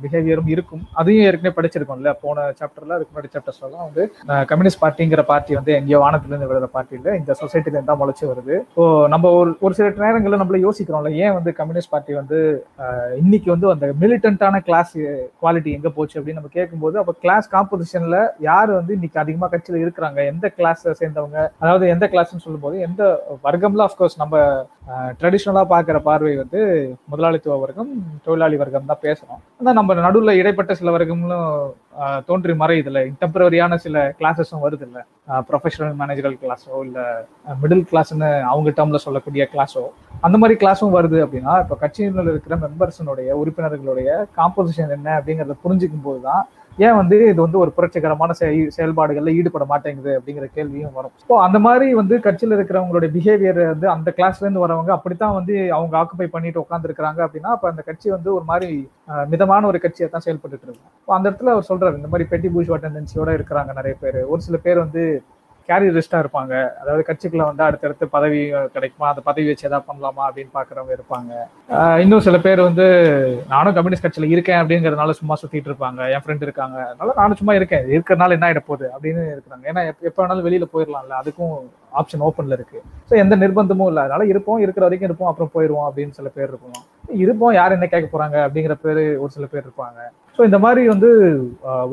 [0.01, 0.83] பிஹேவியரும் இருக்கும்.
[1.01, 2.11] அதையும் ஏற்கனவே படிச்சிருக்கோம்ல.
[2.25, 4.03] போன சாப்டர்ல அதுக்கு முன்னாடி சாப்டர்ஸ்லாம் வந்து
[4.51, 7.13] கம்யூனிஸ்ட் பார்ட்டிங்கிற பார்ட்டி வந்து எங்கேயோ வானத்திலிருந்து விழுற பார்ட்டி இல்லை.
[7.21, 8.57] இந்த சொசைட்டில இருந்தால் முளைச்சு வருது.
[8.77, 8.83] ஸோ
[9.15, 12.41] நம்ம ஒரு ஒரு சில நேரங்களில் நம்மள யோசிக்கிறோம்ல ஏன் வந்து கம்யூனிஸ்ட் பார்ட்டி வந்து
[13.23, 14.95] இன்னைக்கு வந்து அந்த மிலிட்டன்டான கிளாஸ்
[15.43, 20.21] குவாலிட்டி எங்கே போச்சு அப்படின்னு நம்ம கேட்கும்போது அப்போ கிளாஸ் காம்போசிஷன்ல யார் வந்து இன்னைக்கு அதிகமாக கட்சியில் இருக்கிறாங்க?
[20.35, 23.03] எந்த கிளாஸ் சேர்ந்தவங்க அதாவது எந்த கிளாஸ்னு சொல்லும்போது எந்த
[23.45, 24.37] வர்க்கம்ல அஃப்கோர்ஸ் நம்ம
[25.19, 26.61] ட்ரெடிஷ்னலாக பார்க்குற பார்வை வந்து
[27.11, 27.91] முதலாளித்துவ வர்க்கம்
[28.27, 29.41] தொழிலாளி வர்க்கம் தான் பேசுறோம்.
[29.59, 31.49] ஆனால் நம்ம நடுவில் இடைப்பட்ட சில வர்க்கங்களும்
[31.99, 35.03] ஆஹ், தோன்றி மறையுதுல டெம்பரரியான சில கிளாஸஸும் வருது இல்லை
[35.49, 36.99] ப்ரொஃபஷனல் மேனேஜரல் கிளாஸோ இல்ல
[37.61, 39.83] மிடில் கிளாஸ்னு அவங்க டேர்மில் சொல்லக்கூடிய கிளாஸோ
[40.23, 46.21] அந்த மாதிரி கிளாஸும் வருது அப்படின்னா இப்போ கட்சியில் இருக்கிற மெம்பர்ஸினுடைய உறுப்பினர்களுடைய காம்போசிஷன் என்ன அப்படிங்கிறத புரிஞ்சுக்கும் போது
[46.27, 46.43] தான்
[46.79, 51.13] ஏன் வந்து இது வந்து ஒரு புரட்சிகரமான செயல் செயல்பாடுகள்ல ஈடுபட மாட்டேங்குது அப்படிங்கிற கேள்வியும் வரும்.
[51.29, 55.95] ஸோ அந்த மாதிரி வந்து கட்சியில் இருக்கிறவங்களுடைய பிஹேவியர் வந்து அந்த கிளாஸ்ல இருந்து வரவங்க அப்படித்தான் வந்து அவங்க
[56.03, 58.71] ஆக்குபை பண்ணிட்டு உட்காந்துருக்காங்க அப்படின்னா அப்ப அந்த கட்சி வந்து ஒரு மாதிரி
[59.35, 60.83] மிதமான ஒரு கட்சியை தான் செயல்பட்டு இருக்கு.
[61.09, 64.21] அந்த இடத்துல அவர் சொல்றாரு இந்த மாதிரி பெட்டி பூஜ்வா டெண்டன்சியோட இருக்கிறாங்க நிறைய பேர்.
[64.33, 65.05] ஒரு சில பேர் வந்து
[65.69, 66.55] கேரியரிஸ்டா இருப்பாங்க.
[66.81, 68.41] அதாவது கட்சிக்குள்ள வந்து அடுத்தடுத்து பதவி
[68.75, 69.07] கிடைக்குமா?
[69.13, 71.33] அந்த பதவி வச்சு ஏதாவது பண்ணலாமா அப்படின்னு பாக்குறவங்க இருப்பாங்க.
[72.05, 72.87] இன்னும் சில பேர் வந்து
[73.53, 76.01] நானும் கம்யூனிஸ்ட் கட்சியில இருக்கேன் அப்படிங்கறதுனால சும்மா சுத்திட்டு இருப்பாங்க.
[76.17, 76.77] என் ஃப்ரெண்ட் இருக்காங்க.
[76.91, 77.87] அதனால நானும் சும்மா இருக்கேன்.
[77.95, 79.65] இருக்கிறனால என்ன ஆயிட போகுது அப்படின்னு இருக்கிறாங்க.
[79.73, 81.57] ஏன்னா எப்ப வேணாலும் வெளியில போயிடலாம்ல அதுக்கும்
[82.01, 82.79] ஆப்ஷன் ஓப்பன்ல இருக்கு.
[83.09, 84.05] ஸோ எந்த நிர்பந்தமும் இல்லை.
[84.07, 86.81] அதனால இருப்போம் இருக்கிற வரைக்கும் இருப்போம் அப்புறம் போயிடுவோம் அப்படின்னு சில பேர் இருப்போம்
[87.25, 89.99] இருப்போம் யார் என்ன கேட்க போறாங்க அப்படிங்கிற பேர் ஒரு சில பேர் இருப்பாங்க.
[90.37, 91.11] ஸோ இந்த மாதிரி வந்து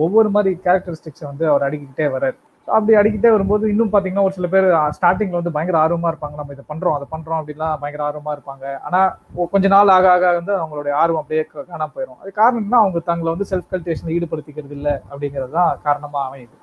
[0.06, 2.38] ஒவ்வொரு மாதிரி கேரக்டரிஸ்டிக்ஸை வந்து அவர் அடிக்கிட்டே வர்றாரு.
[2.76, 6.36] அப்படி அடிக்கிட்டே வரும்போது இன்னும் பாத்தீங்கன்னா ஒரு சில பேர் ஸ்டார்டிங்ல வந்து பயங்கர ஆர்வமா இருப்பாங்க.
[6.42, 8.66] நம்ம இதை பண்றோம் அதை பண்றோம் அப்படின்லாம் பயங்கர ஆர்வமா இருப்பாங்க.
[8.88, 9.02] ஆனா
[9.54, 13.30] கொஞ்ச நாள் ஆக ஆக வந்து அவங்களுடைய ஆர்வம் அப்படியே காணாம போயிடும் அது காரணம் என்ன அவங்க தங்களை
[13.36, 16.56] வந்து செல்ஃப் கல்டிவேஷன் ஈடுபடுத்திக்கிறது இல்லை அப்படிங்கிறது தான் காரணமா அமையுது.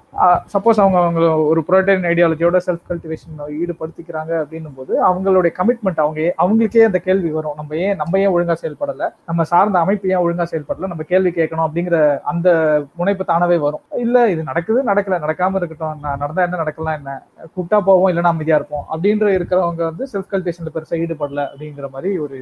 [0.53, 6.83] சப்போஸ் அவங்க அவங்க ஒரு ப்ரொட்டேன் ஐடியாலஜியோட செல்ஃப் கல்டிவேஷன் ஈடுபடுத்திக்கிறாங்க அப்படின்னும் போது அவங்களுடைய கமிட்மெண்ட் அவங்க அவங்களுக்கே
[6.83, 7.55] அந்த கேள்வி வரும்.
[7.57, 9.11] நம்ம ஏன் நம்ம ஏன் ஒழுங்கா செயல்படல?
[9.27, 10.87] நம்ம சார்ந்த அமைப்பு ஏன் ஒழுங்கா செயல்படல?
[10.87, 12.49] நம்ம கேள்வி கேட்கணும் அப்படிங்கிற அந்த
[12.95, 13.83] முனைப்பு தானவே வரும்.
[13.97, 16.01] இல்ல இது நடக்குது நடக்கல நடக்காம இருக்கட்டும்.
[16.23, 17.13] நடந்தா என்ன நடக்கலாம் என்ன?
[17.57, 18.87] கூப்பிட்டா போவோம் இல்லைன்னா அமைதியா இருப்போம்.
[18.93, 22.39] அப்படின்ற இருக்கிறவங்க வந்து செல்ஃப் கல்டிவேஷன்ல பெருசாக ஈடுபடல அப்படிங்கிற மாதிரி ஒரு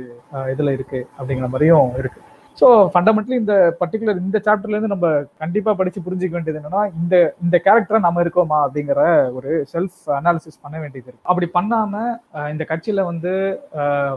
[0.54, 2.20] இதுல இருக்கு அப்படிங்கிற மாதிரியும் இருக்கு.
[2.60, 5.06] ஸோ ஃபண்டமெண்டலி இந்த பர்டிகுலர் இந்த சாப்டர்லேருந்து நம்ம
[5.42, 9.00] கண்டிப்பாக படிச்சு புரிஞ்சுக்க வேண்டியது என்னன்னா இந்த இந்த கேரக்டராக நம்ம இருக்கோமா அப்படிங்கிற
[9.38, 11.26] ஒரு செல்ஃப் அனாலிசிஸ் பண்ண வேண்டியது இருக்கு.
[11.30, 11.92] அப்படி பண்ணாம
[12.52, 13.32] இந்த கட்சியில வந்து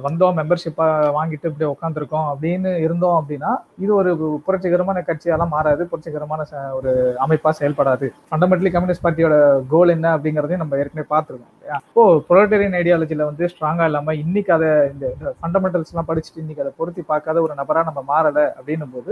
[0.05, 3.51] வந்தோம் மெம்பர்ஷிப்பா வாங்கிட்டு இப்படி உட்காந்துருக்கோம் அப்படின்னு இருந்தோம் அப்படின்னா
[3.83, 4.13] இது ஒரு
[4.47, 6.45] புரட்சிகரமான கட்சியெல்லாம் மாறாது புரட்சிகரமான
[6.79, 6.93] ஒரு
[7.25, 8.07] அமைப்பாக செயல்படாது.
[8.31, 9.35] ஃபண்டமெண்டலி கம்யூனிஸ்ட் பார்ட்டியோட
[9.73, 11.77] கோல் என்ன அப்படிங்கறதையும் நம்ம ஏற்கனவே பார்த்துருக்கோம் இல்லையா?
[11.89, 15.05] இப்போ புரோட்டேரியன் ஐடியாலஜியில் வந்து ஸ்ட்ராங்காக இல்லாமல் இன்னைக்கு அதை இந்த
[15.41, 19.11] ஃபண்டமெண்டல்ஸ்லாம் படிச்சுட்டு இன்னைக்கு அதை பொருத்தி பார்க்காத ஒரு நபராக நம்ம மாறல அப்படின்னும் போது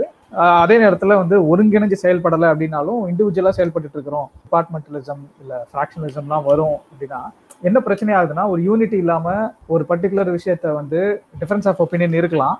[0.62, 4.28] அதே நேரத்துல வந்து ஒருங்கிணைஞ்சு செயல்படல அப்படின்னாலும் இண்டிவிஜுவலா செயல்பட்டு இருக்கிறோம்.
[4.44, 7.20] டிபார்ட்மெண்டலிசம் இல்ல ஃபிராக்ஷனலிசம்லாம் வரும் அப்படின்னா
[7.68, 9.28] என்ன பிரச்சனை ஆகுதுன்னா ஒரு யூனிட்டி இல்லாம
[9.74, 11.00] ஒரு பர்டிகுலர் விஷயத்த வந்து
[11.40, 12.56] டிஃபரன்ஸ் ஆஃப் ஒப்பீனியன் இருக்கலாம்.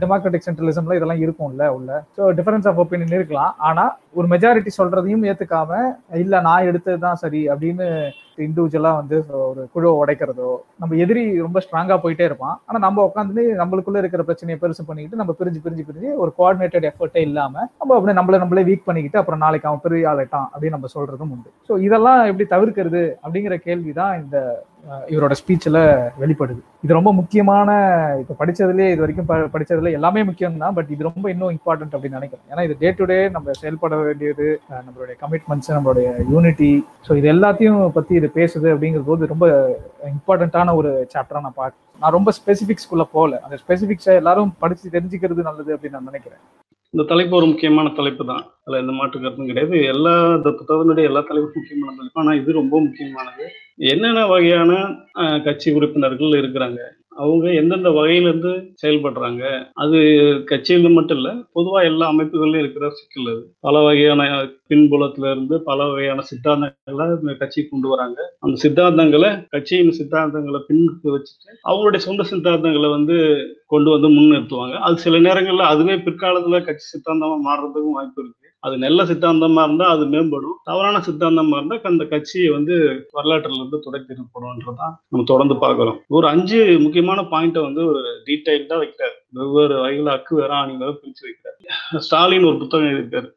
[0.00, 1.90] டெமோக்ராட்டிக் சென்ட்ரலிசம்ல இதெல்லாம் இருக்கும்ல உள்ள.
[2.16, 3.52] ஸோ டிஃபரன்ஸ் ஆஃப் ஒப்பீனியன் இருக்கலாம்.
[3.68, 3.84] ஆனா
[4.18, 5.70] ஒரு மெஜாரிட்டி சொல்றதையும் ஏத்துக்காம
[6.24, 7.86] இல்ல நான் எடுத்தது தான் சரி அப்படின்னு
[8.44, 9.16] இண்டிவிஜுவலா வந்து
[9.48, 10.50] ஒரு குழுவை உடைக்கிறதோ
[10.80, 12.56] நம்ம எதிரி ரொம்ப ஸ்ட்ராங்கா போயிட்டே இருப்பான்.
[12.66, 17.22] ஆனா நம்ம உட்காந்து நம்மளுக்குள்ள இருக்கிற பிரச்சனையை பெருசு பண்ணிக்கிட்டு நம்ம பிரிஞ்சு பிரிஞ்சு பிரிஞ்சு ஒரு கோஆர்டினேட்டட் எஃபர்ட்டே
[17.28, 21.32] இல்லாம நம்ம அப்படியே நம்மள நம்மளே வீக் பண்ணிக்கிட்டு அப்புறம் நாளைக்கு அவன் பெரிய ஆளட்டான் அப்படின்னு நம்ம சொல்றதும்
[21.36, 21.50] உண்டு.
[21.68, 24.38] ஸோ இதெல்லாம் எப்படி தவிர்க்கிறது அப்படிங்கிற கேள்விதான் இந்த
[24.88, 26.60] இவரோட ஸ்பீச்சில் வெளிப்படுது.
[26.82, 27.70] இது ரொம்ப முக்கியமான
[28.20, 32.18] இப்போ படித்ததுலேயே இது வரைக்கும் ப- படிச்சதுல எல்லாமே முக்கியம் தான் பட் இது ரொம்ப இன்னும் இம்பார்ட்டன்ட் அப்படின்னு
[32.20, 32.46] நினைக்கிறேன்.
[32.50, 37.88] ஏன்னா இது டே டு டே நம்ம செயல்பட வேண்டியது நம்மளுடைய கமிட்மெண்ட்ஸ் நம்மளுடைய யூனிட்டி ஸோ இது எல்லாத்தையும்
[37.88, 43.40] பற்றி இது பேசுது அப்படிங்கிறது போது ரொம்ப இம்பார்ட்டண்ட்டான ஒரு சாப்டராக நான் பார்க்க நான் ரொம்ப ஸ்பெசிஃபிக்ஸ்க்குள்ளே போகல.
[43.40, 46.38] அந்த ஸ்பெசிஃபிக்ஸை எல்லாரும் படித்து தெரிஞ்சுக்கிறது நல்லது அப்படின்னு நான் நினைக்கிறேன்.
[46.90, 48.44] இந்த தலைப்பு ஒரு முக்கியமான தலைப்பு தான்.
[48.64, 49.84] அதில் எந்த மாற்று கருத்தும் கிடையாது.
[49.84, 52.20] எல்லா இந்த புத்தகத்தினுடைய எல்லா தலைப்பும் முக்கியமான தலைப்பு.
[52.20, 53.44] ஆனால் இது ரொம்ப முக்கியமானது.
[53.88, 54.70] என்னென்ன வகையான
[55.44, 56.80] கட்சி உறுப்பினர்கள் இருக்கிறாங்க?
[57.22, 58.50] அவங்க எந்தெந்த வகையிலிருந்து
[58.82, 59.42] செயல்படுறாங்க?
[59.82, 59.98] அது
[60.50, 63.42] கட்சியில மட்டும் இல்ல பொதுவா எல்லா அமைப்புகளிலும் இருக்கிற சிக்கல் அது.
[63.66, 64.26] பல வகையான
[64.70, 68.18] பின்புலத்துல இருந்து பல வகையான சித்தாந்தங்களை இந்த கட்சி கொண்டு வராங்க.
[68.40, 73.18] அந்த சித்தாந்தங்களை கட்சியின் சித்தாந்தங்களை பின்னுக்கு வச்சுட்டு அவங்களுடைய சொந்த சித்தாந்தங்களை வந்து
[73.66, 74.76] கொண்டு வந்து முன்னிறுத்துவாங்க.
[74.88, 78.39] அது சில நேரங்கள்ல அதுவே பிற்காலத்துல கட்சி சித்தாந்தமா மாறுறதுக்கும் வாய்ப்பு இருக்கு.
[78.60, 80.56] அது நல்ல சித்தாந்தமா இருந்தா அது மேம்படும்.
[80.64, 82.74] தவறான சித்தாந்தமா இருந்தா அந்த கட்சியை வந்து
[83.14, 86.00] வரலாற்றுல இருந்து துடைத்திருப்படும்ன்றதான் நம்ம தொடர்ந்து பார்க்கிறோம்.
[86.08, 89.16] ஒரு அஞ்சு முக்கியமான பாயிண்ட்டை வந்து ஒரு டீட்டெயில்டா வைக்கிறார்.
[89.38, 91.58] வெவ்வேறு வகையில் அக்கு வேற ஆணிகளை பிரிச்சு வைக்கிறார்.
[92.06, 93.28] ஸ்டாலின் ஒரு புத்தகம் எழுதியிருக்காரு.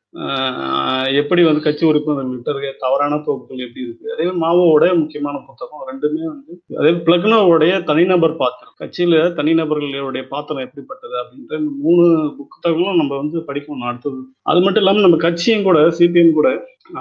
[1.19, 4.12] எப்படி வந்து கட்சி உறுப்பினர்கள்ட்ட இருக்க தவறான போக்குகள் எப்படி இருக்கு?
[4.15, 5.86] அதே மாவோட முக்கியமான புத்தகம்.
[5.89, 8.75] ரெண்டுமே வந்து அதே பிளக்னோவுடைய தனிநபர் பாத்திரம்.
[8.82, 12.06] கட்சியில தனிநபர்களுடைய பாத்திரம் எப்படிப்பட்டது அப்படின்ற மூணு
[12.39, 13.88] புத்தகங்களும் நம்ம வந்து படிக்கணும்.
[13.91, 16.49] அடுத்தது அது மட்டும் இல்லாமல் நம்ம கட்சியும் கூட சிபிஎம் கூட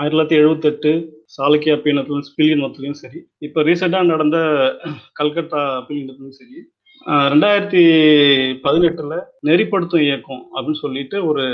[0.00, 0.90] ஆயிரத்தி தொள்ளாயிரத்தி எழுபத்தெட்டு
[1.36, 3.18] சாளுக்கிய அப்பீனத்திலும் ஸ்பிலியனத்திலையும் சரி.
[3.46, 4.38] இப்போ ரீசெண்டாக நடந்த
[5.20, 6.58] கல்கத்தா அப்பீனத்திலும் சரி
[7.06, 7.80] ரெண்டாயிரத்தி
[8.62, 11.44] பதினெட்டுல நெறிப்படுத்தும் இயக்கம் அப்படின்னு சொல்லிட்டு ஒரு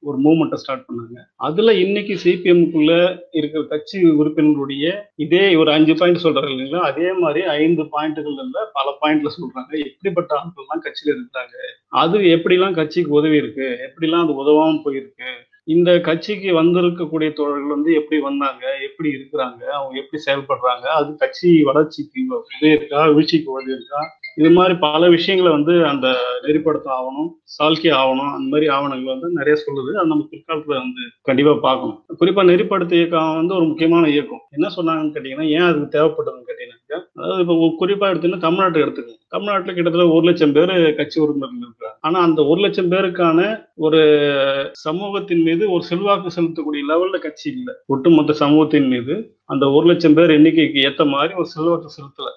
[0.00, 1.18] ஒரு மூவ்மெண்ட்டை ஸ்டார்ட் பண்ணாங்க.
[1.36, 6.80] அதுல இன்னைக்கு சிபிஎம்குள்ள இருக்கிற கட்சி உறுப்பினர்களுடைய இதே ஒரு அஞ்சு பாயிண்ட் சொல்றாங்க இல்லைங்களா?
[6.80, 9.86] அதே மாதிரி ஐந்து பாயிண்ட்டுகள் இல்ல பல பாயிண்ட்ல சொல்றாங்க.
[9.86, 11.54] எப்படிப்பட்ட ஆட்கள்லாம் கட்சியில இருக்கிறாங்க?
[11.88, 13.78] அது எப்படிலாம் கட்சிக்கு உதவி இருக்கு?
[13.88, 15.30] எப்படிலாம் அது உதவாம போயிருக்கு?
[15.64, 18.78] இந்த கட்சிக்கு வந்திருக்கக்கூடிய தோழர்கள் வந்து எப்படி வந்தாங்க?
[18.82, 19.62] எப்படி இருக்கிறாங்க?
[19.64, 20.86] அவங்க எப்படி செயல்படுறாங்க?
[20.86, 24.00] அது கட்சி வளர்ச்சிக்கு உதவி இருக்கா வீழ்ச்சிக்கு உதவி இருக்கா
[24.36, 26.06] இது மாதிரி பல விஷயங்களை வந்து அந்த
[26.46, 29.90] நெறிப்படுத்த ஆகணும் சால்கி ஆகணும் அந்த மாதிரி ஆவணங்கள் வந்து நிறைய சொல்லுது.
[29.98, 31.98] அது நம்ம பிற்காலத்துல வந்து கண்டிப்பா பார்க்கணும்.
[32.20, 34.42] குறிப்பா நெறிப்படுத்த இயக்கம் வந்து ஒரு முக்கியமான இயக்கம்.
[34.56, 39.22] என்ன சொன்னாங்கன்னு கேட்டீங்கன்னா ஏன் அதுக்கு தேவைப்படுதுன்னு கேட்டீங்கன்னாக்கா அதாவது இப்போ குறிப்பா எடுத்தீங்கன்னா தமிழ்நாட்டை எடுத்துக்கோங்க.
[39.32, 41.96] தமிழ்நாட்டில் கிட்டத்தட்ட ஒரு லட்சம் பேர் கட்சி உறுப்பினர்கள் இருக்கிறாங்க.
[42.06, 43.38] ஆனா அந்த ஒரு லட்சம் பேருக்கான
[43.86, 44.00] ஒரு
[44.86, 47.74] சமூகத்தின் மீது ஒரு செல்வாக்கு செலுத்தக்கூடிய லெவல்ல கட்சி இல்லை.
[47.94, 49.16] ஒட்டுமொத்த சமூகத்தின் மீது
[49.52, 52.30] அந்த ஒரு லட்சம் பேர் எண்ணிக்கைக்கு ஏத்த மாதிரி ஒரு செல்வாக்கு செலுத்தல.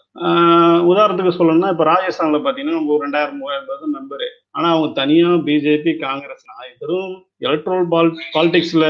[0.92, 5.30] உதாரணத்துக்கு சொல்லணும்னா இப்ப ராஜஸ்தான்ல பாத்தீங்கன்னா நம்ம ஒரு ரெண்டாயிரம் மூவாயிரம் பேர் தான் மெம்பரு ஆனா அவங்க தனியா
[5.48, 7.16] பிஜேபி காங்கிரஸ் நான் வெறும்
[7.48, 8.86] எலக்ட்ரல் பால் பாலிடிக்ஸ்ல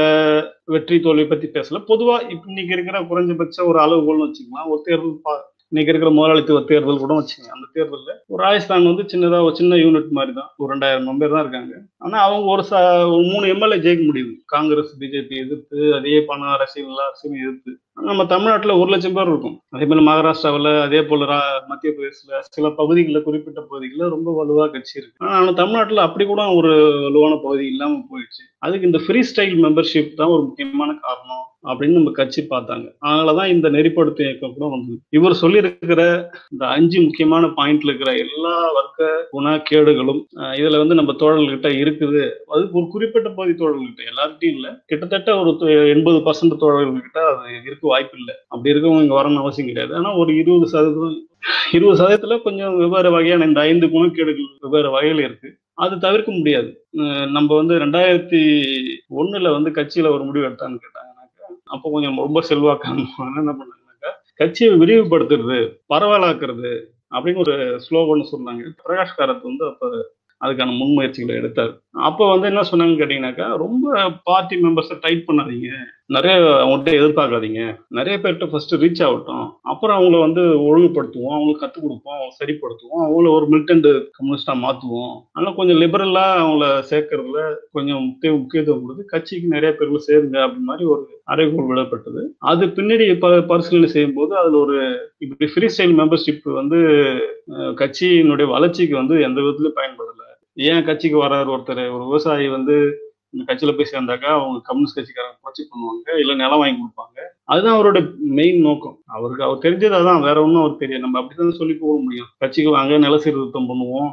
[0.74, 1.78] வெற்றி தோல்வி பத்தி பேசல.
[1.90, 4.70] பொதுவா இன்னைக்கு இருக்கிற குறைஞ்சபட்ச ஒரு அளவுகோல்னு வச்சுக்கலாம்.
[4.72, 5.22] ஒரு தேர்தல்
[5.72, 7.48] இன்னைக்கு இருக்கிற முதலாளித்துவ தேர்தல் கூட வச்சுங்க.
[7.56, 11.44] அந்த தேர்தலில் ஒரு ராஜஸ்தான் வந்து சின்னதாக ஒரு சின்ன யூனிட் மாதிரி தான் ஒரு ரெண்டாயிரம் மெம்பர் தான்
[11.44, 11.74] இருக்காங்க.
[11.98, 12.72] ஆனா அவங்க ஒரு ச
[13.14, 14.32] ஒரு மூணு எம்எல்ஏ ஜெயிக்க முடியுது.
[14.54, 17.72] காங்கிரஸ் பிஜேபி எதிர்த்து அதே பண அரசியல் எல்லா அரசியலும் எதிர்த்து.
[18.08, 19.56] நம்ம தமிழ்நாட்டில் ஒரு லட்சம் பேர் இருக்கும்.
[19.74, 21.26] அதே மாதிரி மகாராஷ்டிராவில் அதே போல
[21.70, 25.18] மத்திய பிரதேசில் சில பகுதிகளில் குறிப்பிட்ட பகுதிகளில் ரொம்ப வலுவாக கட்சி இருக்கு.
[25.34, 26.72] ஆனால் தமிழ்நாட்டில் அப்படி கூட ஒரு
[27.06, 28.42] வலுவான பகுதி இல்லாமல் போயிடுச்சு.
[28.66, 32.86] அதுக்கு இந்த ஃப்ரீ ஸ்டைல் மெம்பர்ஷிப் தான் ஒரு முக்கியமான காரணம் அப்படின்னு நம்ம கட்சி பார்த்தாங்க.
[33.06, 34.98] அதனாலதான் இந்த நெறிப்படுத்தும் இயக்கம் கூட வந்தது.
[35.18, 36.02] இவர் சொல்லியிருக்கிற
[36.52, 40.22] இந்த அஞ்சு முக்கியமான பாயிண்ட்ல இருக்கிற எல்லா வர்க்க குணக்கேடுகளும்
[40.60, 42.22] இதுல வந்து நம்ம தோழர்கள்கிட்ட இருக்குது.
[42.52, 44.72] அது ஒரு குறிப்பிட்ட பகுதி தோழல்கிட்ட எல்லார்கிட்டையும் இல்லை.
[44.92, 45.52] கிட்டத்தட்ட ஒரு
[45.94, 49.92] எண்பது பர்சன்ட் தோழர்கள்கிட்ட அது இருக்கும் வாய்ப்பு இல்லை அப்படி இருக்கவங்க இங்க வரணும்னு அவசியம் கிடையாது.
[49.98, 51.18] ஆனா ஒரு இருபது சதவீதம்
[51.76, 55.50] இருபது சதவீதத்துல கொஞ்சம் வெவ்வேறு வகையான இந்த ஐந்து குணக்கேடுகள் வெவ்வேறு வகையில் இருக்கு.
[55.84, 56.70] அது தவிர்க்க முடியாது.
[57.36, 58.40] நம்ம வந்து ரெண்டாயிரத்தி
[59.20, 63.04] ஒண்ணுல வந்து கட்சியில ஒரு முடிவு எடுத்தான்னு கேட்டாங்கன்னாக்கா அப்போ கொஞ்சம் ரொம்ப செல்வாக்கான
[63.42, 65.58] என்ன பண்ணாங்கன்னாக்கா கட்சியை விரிவுபடுத்துறது
[65.92, 66.72] பரவலாக்குறது
[67.14, 68.62] அப்படின்னு ஒரு ஸ்லோகன்னு சொன்னாங்க.
[68.82, 69.88] பிரகாஷ் காரத் வந்து அப்ப
[70.40, 71.72] அதுக்கான முன்முயற்சிகளை எடுத்தார்.
[71.94, 75.70] அப்போ வந்து என்ன சொன்னாங்கன்னு கேட்டீங்கன்னாக்கா ரொம்ப பார்ட்டி மெம்பர்ஸை டைட் பண்ணாதீங்க.
[76.06, 77.62] நிறைய அவங்கள்ட்ட எதிர்பார்க்காதீங்க.
[77.88, 79.44] நிறைய பேர்கிட்ட ஃபர்ஸ்ட் ரீச் ஆகட்டும்.
[79.62, 81.34] அப்புறம் அவங்கள வந்து ஒழுங்குபடுத்துவோம்.
[81.36, 82.14] அவங்களுக்கு கற்றுக் கொடுப்போம்.
[82.16, 83.02] அவங்க சரிப்படுத்துவோம்.
[83.06, 89.54] அவங்கள ஒரு மிலிட்டன்ட் கம்யூனிஸ்டாக மாற்றுவோம் ஆனால் கொஞ்சம் லிபரலாக அவங்கள சேர்க்கறதுல கொஞ்சம் முக்கிய முக்கியத்துவம் கொடுத்து கட்சிக்கு
[89.54, 91.02] நிறைய பேர்கள் சேருங்க அப்படின்னு மாதிரி ஒரு
[91.34, 92.22] அறைகோள் விடப்பட்டது.
[92.38, 94.78] அது பின்னாடி ப பரிசீலனை செய்யும்போது அதில் ஒரு
[95.18, 96.80] இப்படி ஃப்ரீ ஸ்டைல் மெம்பர்ஷிப் வந்து
[97.82, 100.26] கட்சியினுடைய வளர்ச்சிக்கு வந்து எந்த விதத்துலையும் பயன்படலை.
[100.56, 101.84] ஏன் கட்சிக்கு வர்றாரு ஒருத்தர்?
[101.94, 102.76] ஒரு விவசாயி வந்து
[103.32, 107.18] இந்த கட்சியில போய் சேர்ந்தாக்கா அவங்க கம்யூனிஸ்ட் கட்சிக்காரங்க புரட்சி பண்ணுவாங்க இல்ல நிலம் வாங்கி கொடுப்பாங்க.
[107.44, 107.98] அதுதான் அவரோட
[108.38, 108.96] மெயின் நோக்கம்.
[109.16, 111.04] அவருக்கு அவர் தெரிஞ்சது அதான் வேற ஒன்றும் அவர் தெரியாது.
[111.04, 112.28] நம்ம அப்படிதான் சொல்லி போக முடியும்.
[112.38, 114.10] கட்சிக்கு வாங்க நில சீர்திருத்தம் பண்ணுவோம்.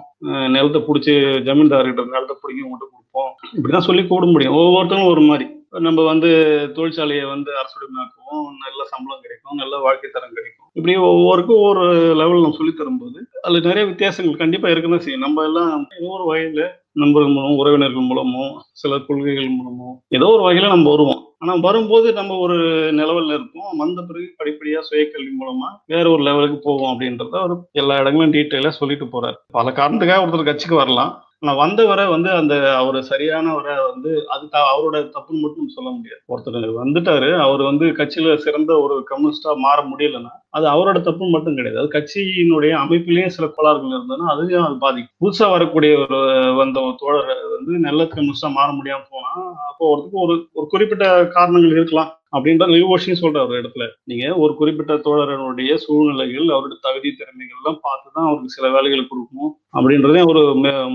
[0.55, 1.13] நிலத்தை பிடிச்சி
[1.49, 3.31] ஜமீன்தார்கிட்ட நிலத்தை பிடிக்க உங்கள்கிட்ட கொடுப்போம்.
[3.57, 4.57] இப்படிதான் சொல்லி கூட முடியும்.
[4.61, 5.47] ஒவ்வொருத்தரும் ஒரு மாதிரி.
[5.85, 6.29] நம்ம வந்து
[6.75, 10.56] தொழிற்சாலையை வந்து அரசுடைமையாக்குவோம் நல்ல சம்பளம் கிடைக்கும் நல்ல வாழ்க்கை தரம் கிடைக்கும்.
[10.77, 11.83] இப்படி ஒவ்வொருக்கும் ஒவ்வொரு
[12.19, 15.23] லெவல் நம்ம சொல்லி தரும்போது அதில் நிறைய வித்தியாசங்கள் கண்டிப்பாக இருக்குன்னு செய்யும்.
[15.25, 16.65] நம்ம எல்லாம் ஏதோ ஒரு வகையில்
[17.01, 18.45] நண்பர்கள் மூலம் உறவினர்கள் மூலமோ
[18.81, 21.21] சில கொள்கைகள் மூலமோ ஏதோ ஒரு வகையில் நம்ம வருவோம்.
[21.43, 22.57] ஆனால் வரும்போது நம்ம ஒரு
[22.99, 23.69] நிலவில் இருப்போம்.
[23.81, 29.07] வந்த பிறகு படிப்படியாக சுயக்கல்வி மூலமாக வேற ஒரு லெவலுக்கு போவோம் அப்படின்றத அவர் எல்லா இடங்களும் டீட்டெயிலாக சொல்லிட்டு
[29.13, 31.13] போகிறார் பல காரணத்துக்காக ஒருத்தர் கட்சிக்கு வரலாம்.
[31.41, 36.21] ஆனா வந்தவரை வந்து அந்த அவர் சரியானவரை வந்து அது த- அவரோட தப்புன்னு மட்டும் சொல்ல முடியாது.
[36.27, 41.79] ஒருத்தர் வந்துட்டாரு அவர் வந்து கட்சியில சிறந்த ஒரு கம்யூனிஸ்டா மாற முடியலன்னா அது அவரோட தப்புன்னு மட்டும் கிடையாது.
[41.79, 45.15] அது கட்சியினுடைய அமைப்பிலேயே சில கோளாறுகள் இருந்ததுன்னா அதையும் அது பாதிக்கும்.
[45.21, 46.19] புதுசா வரக்கூடிய ஒரு
[46.55, 49.31] வந்த ஒரு தோழர் வந்து நல்ல கம்யூனிஸ்டா மாற முடியாம போனா
[49.69, 53.85] அப்போ ஒருத்துக்கு ஒரு ஒரு குறிப்பிட்ட காரணங்கள் இருக்கலாம் அப்படின்ற லிவோஷியும் சொல்றாரு ஒரு இடத்துல.
[54.03, 59.53] நீங்க ஒரு குறிப்பிட்ட தோழரனுடைய சூழ்நிலைகள் அவருடைய தகுதி திறமைகள் எல்லாம் பார்த்து தான் அவருக்கு சில வேலைகள் கொடுக்கணும்.
[59.77, 60.41] அப்படின்றதே ஒரு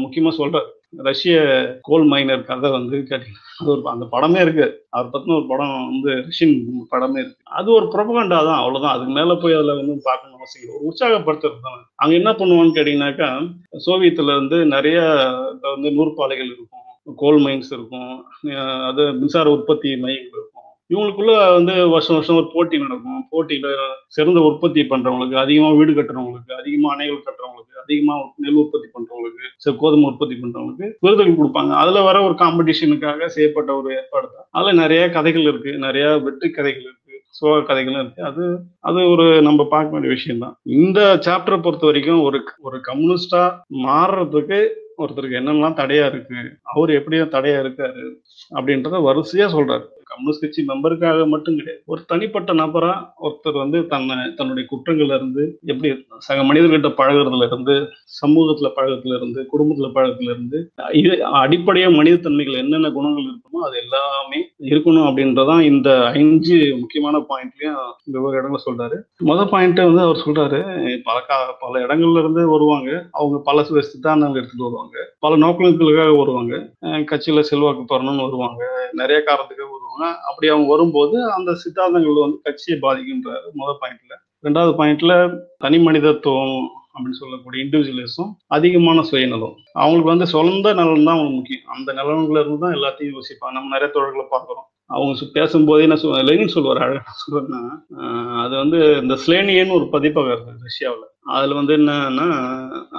[0.02, 0.68] முக்கியமா சொல்றாரு.
[1.08, 1.34] ரஷ்ய
[1.86, 4.66] கோல் மைனர் கதை வந்து கேட்டீங்கன்னா அது ஒரு அந்த படமே இருக்கு.
[4.94, 6.54] அவர் பத்தின ஒரு படம் வந்து ரஷ்யன்
[6.92, 7.38] படமே இருக்கு.
[7.58, 8.94] அது ஒரு ப்ரொபகண்டா தான் அவ்வளவுதான்.
[8.96, 11.80] அதுக்கு மேல போய் அதுல வந்து பார்க்கணும் அவசியம் ஒரு உற்சாகப்படுத்துறது தான்.
[12.02, 13.30] அங்க என்ன பண்ணுவான்னு கேட்டீங்கன்னாக்கா
[13.86, 14.98] சோவியத்துல இருந்து நிறைய
[15.74, 16.78] வந்து நூற்பாலைகள் இருக்கும்
[17.22, 18.10] கோல் மைன்ஸ் இருக்கும்
[18.90, 20.51] அது மின்சார உற்பத்தி மையங்கள் இருக்கும்
[20.92, 23.20] இவங்களுக்குள்ள வந்து வருஷம் வருஷம் ஒரு போட்டி நடக்கும்.
[23.32, 23.68] போட்டியில
[24.16, 30.06] சிறந்த உற்பத்தி பண்றவங்களுக்கு அதிகமா வீடு கட்டுறவங்களுக்கு அதிகமா அணைகள் கட்டுறவங்களுக்கு அதிகமா நெல் உற்பத்தி பண்றவங்களுக்கு சில கோதுமை
[30.10, 31.72] உற்பத்தி பண்றவங்களுக்கு விருதுகள் கொடுப்பாங்க.
[31.82, 34.48] அதுல வர ஒரு காம்படிஷனுக்காக செய்யப்பட்ட ஒரு ஏற்பாடு தான்.
[34.50, 35.72] அதுல நிறைய கதைகள் இருக்கு.
[35.86, 36.98] நிறைய வெற்றி கதைகள் இருக்கு.
[37.38, 38.22] சோக கதைகளும் இருக்கு.
[38.30, 38.44] அது
[38.88, 40.54] அது ஒரு நம்ம பார்க்க வேண்டிய விஷயம் தான்.
[40.80, 43.42] இந்த சாப்டரை பொறுத்த வரைக்கும் ஒரு ஒரு கம்யூனிஸ்டா
[43.86, 44.60] மாறுறதுக்கு
[45.02, 46.40] ஒருத்தருக்கு என்னெல்லாம் தடையா இருக்கு
[46.72, 48.02] அவர் எப்படியோ தடையா இருக்காரு
[48.56, 49.86] அப்படின்றத வரிசையா சொல்றாரு.
[50.12, 51.82] கம்யூனிஸ்ட் கட்சி மெம்பருக்காக மட்டும் கிடையாது.
[51.86, 55.90] ஒரு தனிப்பட்ட நபரா ஒருத்தர் வந்து தன்னை தன்னுடைய குற்றங்கள்ல இருந்து எப்படி
[56.28, 57.76] சக மனிதர்கிட்ட பழகுறதுல இருந்து
[58.20, 60.58] சமூகத்துல பழகத்துல இருந்து குடும்பத்துல பழகத்துல இருந்து
[61.00, 64.40] இது அடிப்படையா மனிதத்தன்மைகள் என்னென்ன குணங்கள் இருக்குமோ அது எல்லாமே
[64.72, 67.78] இருக்கணும் அப்படின்றதான் இந்த அஞ்சு முக்கியமான பாயிண்ட்லயும்
[68.14, 68.96] வெவ்வேறு இடங்களை சொல்றாரு.
[69.30, 70.60] முதல் பாயிண்ட் வந்து அவர் சொல்றாரு
[71.08, 71.18] பல
[71.60, 72.90] பல இடங்கள்ல இருந்து வருவாங்க.
[73.20, 74.96] அவங்க பல சித்தாந்தங்கள் எடுத்துட்டு வருவாங்க.
[75.24, 76.54] பல நோக்கங்களுக்காக வருவாங்க.
[77.10, 78.62] கட்சியில செல்வாக்கு பெறணும்னு வருவாங்க.
[79.00, 83.46] நிறைய காரணத்துக்காக வருவாங்க அப்படி அவங்க வரும்போது அந்த சித்தாந்தங்கள் வந்து கட்சியை பாதிக்கின்றாரு.
[83.60, 84.14] முதல் பாயிண்ட்ல
[84.46, 85.14] ரெண்டாவது பாயிண்ட்ல
[85.64, 86.56] தனி மனிதத்துவம்
[86.94, 89.54] அப்படின்னு சொல்லக்கூடிய இண்டிவிஜுவலிசம் அதிகமான சுயநலம்.
[89.80, 91.68] அவங்களுக்கு வந்து சொந்த நலன் தான் அவங்களுக்கு முக்கியம்.
[91.74, 93.54] அந்த நலன்கள் இருந்து தான் எல்லாத்தையும் யோசிப்பாங்க.
[93.58, 94.66] நம்ம நிறைய தொழில்களை பார்க்குறோம்.
[94.94, 97.60] அவங்க பேசும்போதே என்ன சொல்லுவாங்க லெனின் சொல்வார் அழகாக சொல்றேன்னா
[98.44, 101.06] அது வந்து இந்த ஸ்லேனியன்னு ஒரு பதிப்பகம் இருக்கு ரஷ்யாவில்.
[101.26, 102.26] அதுல வந்து என்னன்னா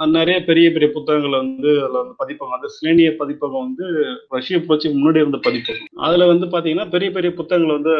[0.06, 3.86] நிறைய பெரிய பெரிய புத்தகங்களை வந்து அதுல வந்து பதிப்பகம் அது ஸ்லேனிய பதிப்பகம் வந்து
[4.28, 7.94] ரஷ்ய புரட்சிக்கு முன்னாடி இருந்த பதிப்பகம் அதுல வந்து பாத்தீங்கன்னா பெரிய பெரிய புத்தகங்களை வந்து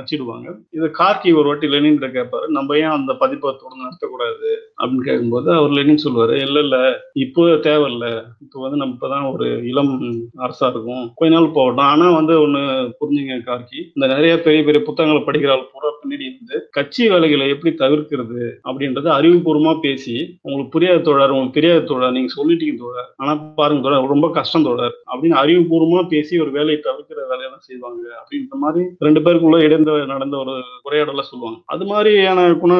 [0.00, 0.48] அச்சிடுவாங்க.
[0.70, 4.50] இது கார்கி ஒரு வாட்டி லெனின் கேட்பாரு நம்ம ஏன் அந்த பதிப்பகத்தோட நடத்தக்கூடாது?
[4.80, 6.36] அப்படின்னு கேட்கும்போது அவர் லெனின் சொல்லுவாரு.
[6.46, 6.76] இல்ல இல்ல
[7.12, 8.06] இப்போ தேவையில்ல.
[8.40, 9.92] இப்போ வந்து நம்ம இப்பதான் ஒரு இளம்
[10.38, 11.12] அரசா இருக்கும்.
[11.14, 11.84] கொஞ்ச நாள் போகட்டும்.
[11.84, 12.62] ஆனா வந்து ஒண்ணு
[13.00, 13.80] புரிஞ்சுங்க கார்கி.
[13.94, 19.10] இந்த நிறைய பெரிய பெரிய புத்தகங்களை படிக்கிற ஆள் பூரா பின்னாடி இருந்து கட்சி வேலைகளை எப்படி தவிர்க்கிறது அப்படின்றது
[19.18, 23.08] அறிவுபூர்வம் அறிவுபூர்வமா பேசி உங்களுக்கு புரியாத தோழர் உங்களுக்கு தெரியாத தோழர் நீங்க சொல்லிட்டீங்க தோழர்.
[23.16, 24.94] ஆனா பாருங்க தோழர் ரொம்ப கஷ்டம் தோழர்.
[25.12, 28.02] அப்படின்னு அறிவுபூர்வமா பேசி ஒரு வேலையை தவிர்க்கிற வேலையெல்லாம் செய்வாங்க.
[28.22, 30.54] அப்படின்ற மாதிரி ரெண்டு பேருக்குள்ள இடைந்த நடந்த ஒரு
[30.90, 31.60] உரையாடல சொல்லுவாங்க.
[31.74, 32.72] அது மாதிரியான குண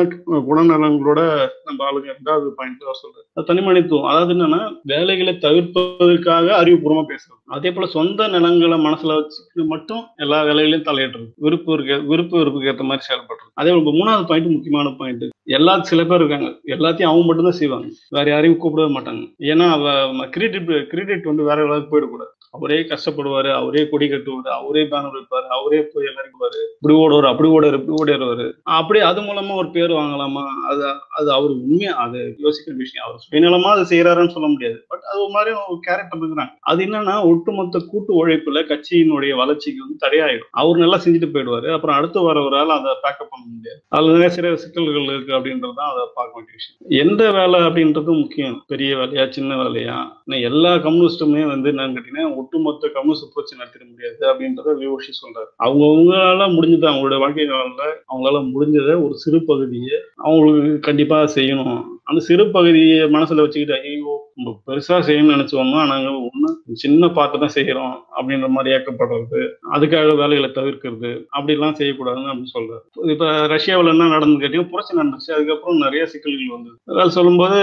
[0.51, 1.21] குணநலங்களோட
[1.65, 4.09] நம்ம ஆளுங்க ரெண்டாவது பாயிண்ட் சொல்றேன் அது தனிமனித்துவம்.
[4.13, 7.41] அதாவது என்னன்னா வேலைகளை தவிர்ப்பதற்காக அறிவுபூர்வமா பேசுறது.
[7.47, 11.29] அதே போல சொந்த நிலங்களை மனசுல வச்சுட்டு மட்டும் எல்லா வேலைகளையும் தலையிடுறது.
[11.37, 13.51] விருப்பு இருக்க விருப்பு விருப்புக்கு ஏற்ற மாதிரி செயல்படுறது.
[13.55, 16.49] அதே போல மூணாவது பாயிண்ட் முக்கியமான பாயிண்ட் எல்லா சில பேர் இருக்காங்க.
[16.75, 17.87] எல்லாத்தையும் அவங்க மட்டும்தான் செய்வாங்க.
[18.11, 19.25] வேற யாரையும் கூப்பிடவே மாட்டாங்க.
[19.51, 22.33] ஏன்னா அவ கிரெடிட் கிரெடிட் வந்து வேற எல்லாருக்கும் போயிடக்கூடாது.
[22.53, 26.41] அவரே கஷ்டப்படுவாரு அவரே கொடி கட்டுவாரு அவரே பேனர் வைப்பாரு அவரே போய் எல்லாருக்கும்
[26.75, 28.47] இப்படி ஓடுவாரு அப்படி ஓடுவாரு இப்படி ஓடிடுவாரு.
[28.63, 30.45] அப்படி அது மூலமா ஒரு பேர் வாங்கலாமா?
[30.71, 30.85] அது
[31.19, 33.07] அது அவர் உண்மையா அது யோசிக்கிற விஷயம்.
[33.07, 34.85] அவர் சுயநலமா அதை செய்யறாருன்னு சொல்ல முடியாது.
[34.89, 40.03] பட் அது ஒரு மாதிரி ஒரு கேரக்டர் இருக்கிறாங்க அது என்னன்னா ஒட்டுமொத்த கூட்டு உழைப்புல கட்சியினுடைய வளர்ச்சிக்கு வந்து
[40.05, 40.51] தடையாயிடும்.
[40.51, 41.73] அவர் நல்லா செஞ்சுட்டு போயிடுவாரு.
[41.73, 43.81] அப்புறம் அடுத்து வரவரால் அதை பேக்கப் பண்ண முடியாது.
[43.89, 47.09] அதுல நிறைய சில சிக்கல்கள் இருக்கு அப்படின்றது தான் அதை பார்க்க வேண்டிய விஷயம்.
[47.09, 48.65] எந்த வேலை அப்படின்றது முக்கியம்.
[48.67, 49.99] பெரிய வேலையா சின்ன வேலையா?
[50.43, 55.51] எல்லா கம்யூனிஸ்டுமே வந்து என்னன்னு கேட்டீங்கன்னா ஒட்டுமொத்த கம்யூனிஸ்ட் புரட்சி நடத்திட முடியாது அப்படின்றத விவோஷி சொல்றாரு.
[55.57, 61.83] அவங்க அவங்களால முடிஞ்சது அவங்களோட வாழ்க்கை காலத்துல அவங்களால முடிஞ்சதை ஒரு சிறு பகுதியை அவங்களுக்கு கண்டிப்பா செய்யணும்.
[62.05, 66.51] அந்த சிறு பகுதியை மனசுல வச்சுக்கிட்டு ஐயோ நம்ம பெருசா செய்யணும்னு நினைச்சோம்னா நாங்க ஒண்ணு
[66.83, 69.41] சின்ன பார்ட்டு தான் செய்யறோம் அப்படின்ற மாதிரி ஏக்கப்படுறது.
[69.75, 71.11] அதுக்காக வேலைகளை தவிர்க்கிறது.
[71.39, 72.85] அப்படிலாம் செய்யக்கூடாதுன்னு அப்படின்னு சொல்றாரு.
[73.15, 75.31] இப்ப ரஷ்யாவில் என்ன நடந்து கேட்டீங்கன்னா புரட்சி நடந்துச்சு.
[75.37, 76.77] அதுக்கப்புறம் நிறைய சிக்கல்கள் வந்தது.
[76.99, 77.59] வேலை சொல்லும்போது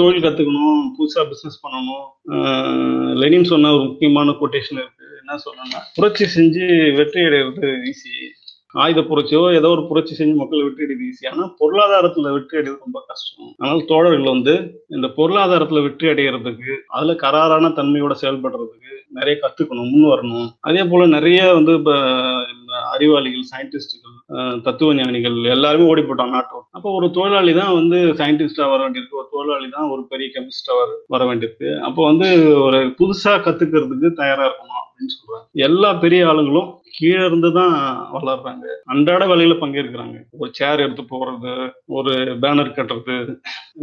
[0.00, 2.06] தொழில் கத்துக்கணும் புதுசா பிசினஸ் பண்ணணும்.
[3.22, 5.06] லெனின் சொன்ன ஒரு முக்கியமான கொட்டேஷன் இருக்கு.
[5.20, 6.66] என்ன சொல்லணும்னா புரட்சி செஞ்சு
[6.98, 8.12] வெற்றி அடைகிறது ஈஸி
[8.74, 12.98] ஆயுத புரட்சியோ ஏதோ ஒரு புரட்சி செஞ்சு மக்களை வெற்றி அடைவது ஈஸி ஆனால் பொருளாதாரத்துல வெற்றி அடைவது ரொம்ப
[13.10, 13.52] கஷ்டம்.
[13.62, 14.54] ஆனால் தோழர்கள் வந்து
[14.96, 20.48] இந்த பொருளாதாரத்துல வெற்றி அடைகிறதுக்கு அதுல கராரான தன்மையோட செயல்படுறதுக்கு நிறைய கத்துக்கணும் முன் வரணும்.
[20.68, 21.94] அதே போல நிறைய வந்து இப்போ
[22.94, 24.16] அறிவாளிகள் சயின்டிஸ்டுகள்
[24.66, 29.20] தத்துவ ஞானிகள் எல்லாருமே ஓடி போட்டாங்க நாட்டோம் அப்போ ஒரு தொழிலாளி தான் வந்து சயின்டிஸ்டா வர வேண்டியிருக்கு.
[29.20, 31.70] ஒரு தொழிலாளி தான் ஒரு பெரிய கெமிஸ்டா வர வர வேண்டியிருக்கு.
[31.88, 32.28] அப்போ வந்து
[32.66, 34.84] ஒரு புதுசா கத்துக்கிறதுக்கு தயாரா இருக்கணும்.
[34.98, 35.46] அப்படின்னு சொல்றாங்க.
[35.52, 37.74] எல்லா பெரிய ஆளுங்களும் கீழே இருந்து தான்
[38.14, 38.64] வளர்றாங்க.
[38.92, 40.16] அன்றாட வேலையில பங்கேற்கிறாங்க.
[40.38, 41.52] ஒரு சேர் எடுத்து போறது
[41.86, 43.16] ஒரு பேனர் கட்டுறது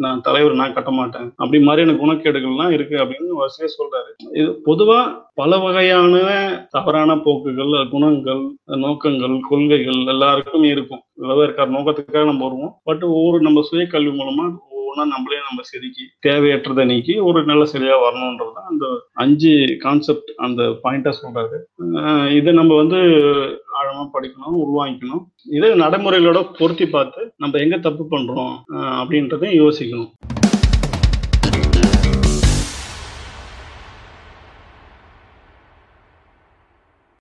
[0.04, 1.28] நான் தலைவர் நான் கட்ட மாட்டேன்.
[1.36, 4.12] அப்படி மாதிரியான குணக்கேடுகள்லாம் இருக்கு அப்படின்னு வசதியா சொல்றாரு.
[4.40, 5.00] இது பொதுவா
[5.34, 6.24] பல வகையான
[6.70, 8.44] தவறான போக்குகள் குணங்கள்
[8.86, 11.04] நோக்கங்கள் கொள்கைகள் எல்லாருக்கும் இருக்கும்.
[11.14, 12.76] வெவ்வேறு நோக்கத்துக்காக நம்ம வருவோம்.
[12.84, 14.48] பட் ஒவ்வொரு நம்ம சுய கல்வி மூலமா
[14.96, 18.86] ஒவ்வொன்றா நம்மளே நம்ம செதுக்கி தேவையற்றதை நீக்கி ஒரு நல்ல சரியா வரணுன்றது தான் அந்த
[19.24, 19.52] அஞ்சு
[19.84, 21.58] கான்செப்ட் அந்த பாயிண்டா சொல்றாரு.
[22.38, 23.00] இதை நம்ம வந்து
[23.80, 25.24] ஆழமா படிக்கணும் உருவாங்கிக்கணும்
[25.58, 28.56] இதை நடைமுறைகளோட பொருத்தி பார்த்து நம்ம எங்க தப்பு பண்றோம்
[29.02, 30.12] அப்படின்றதையும் யோசிக்கணும்.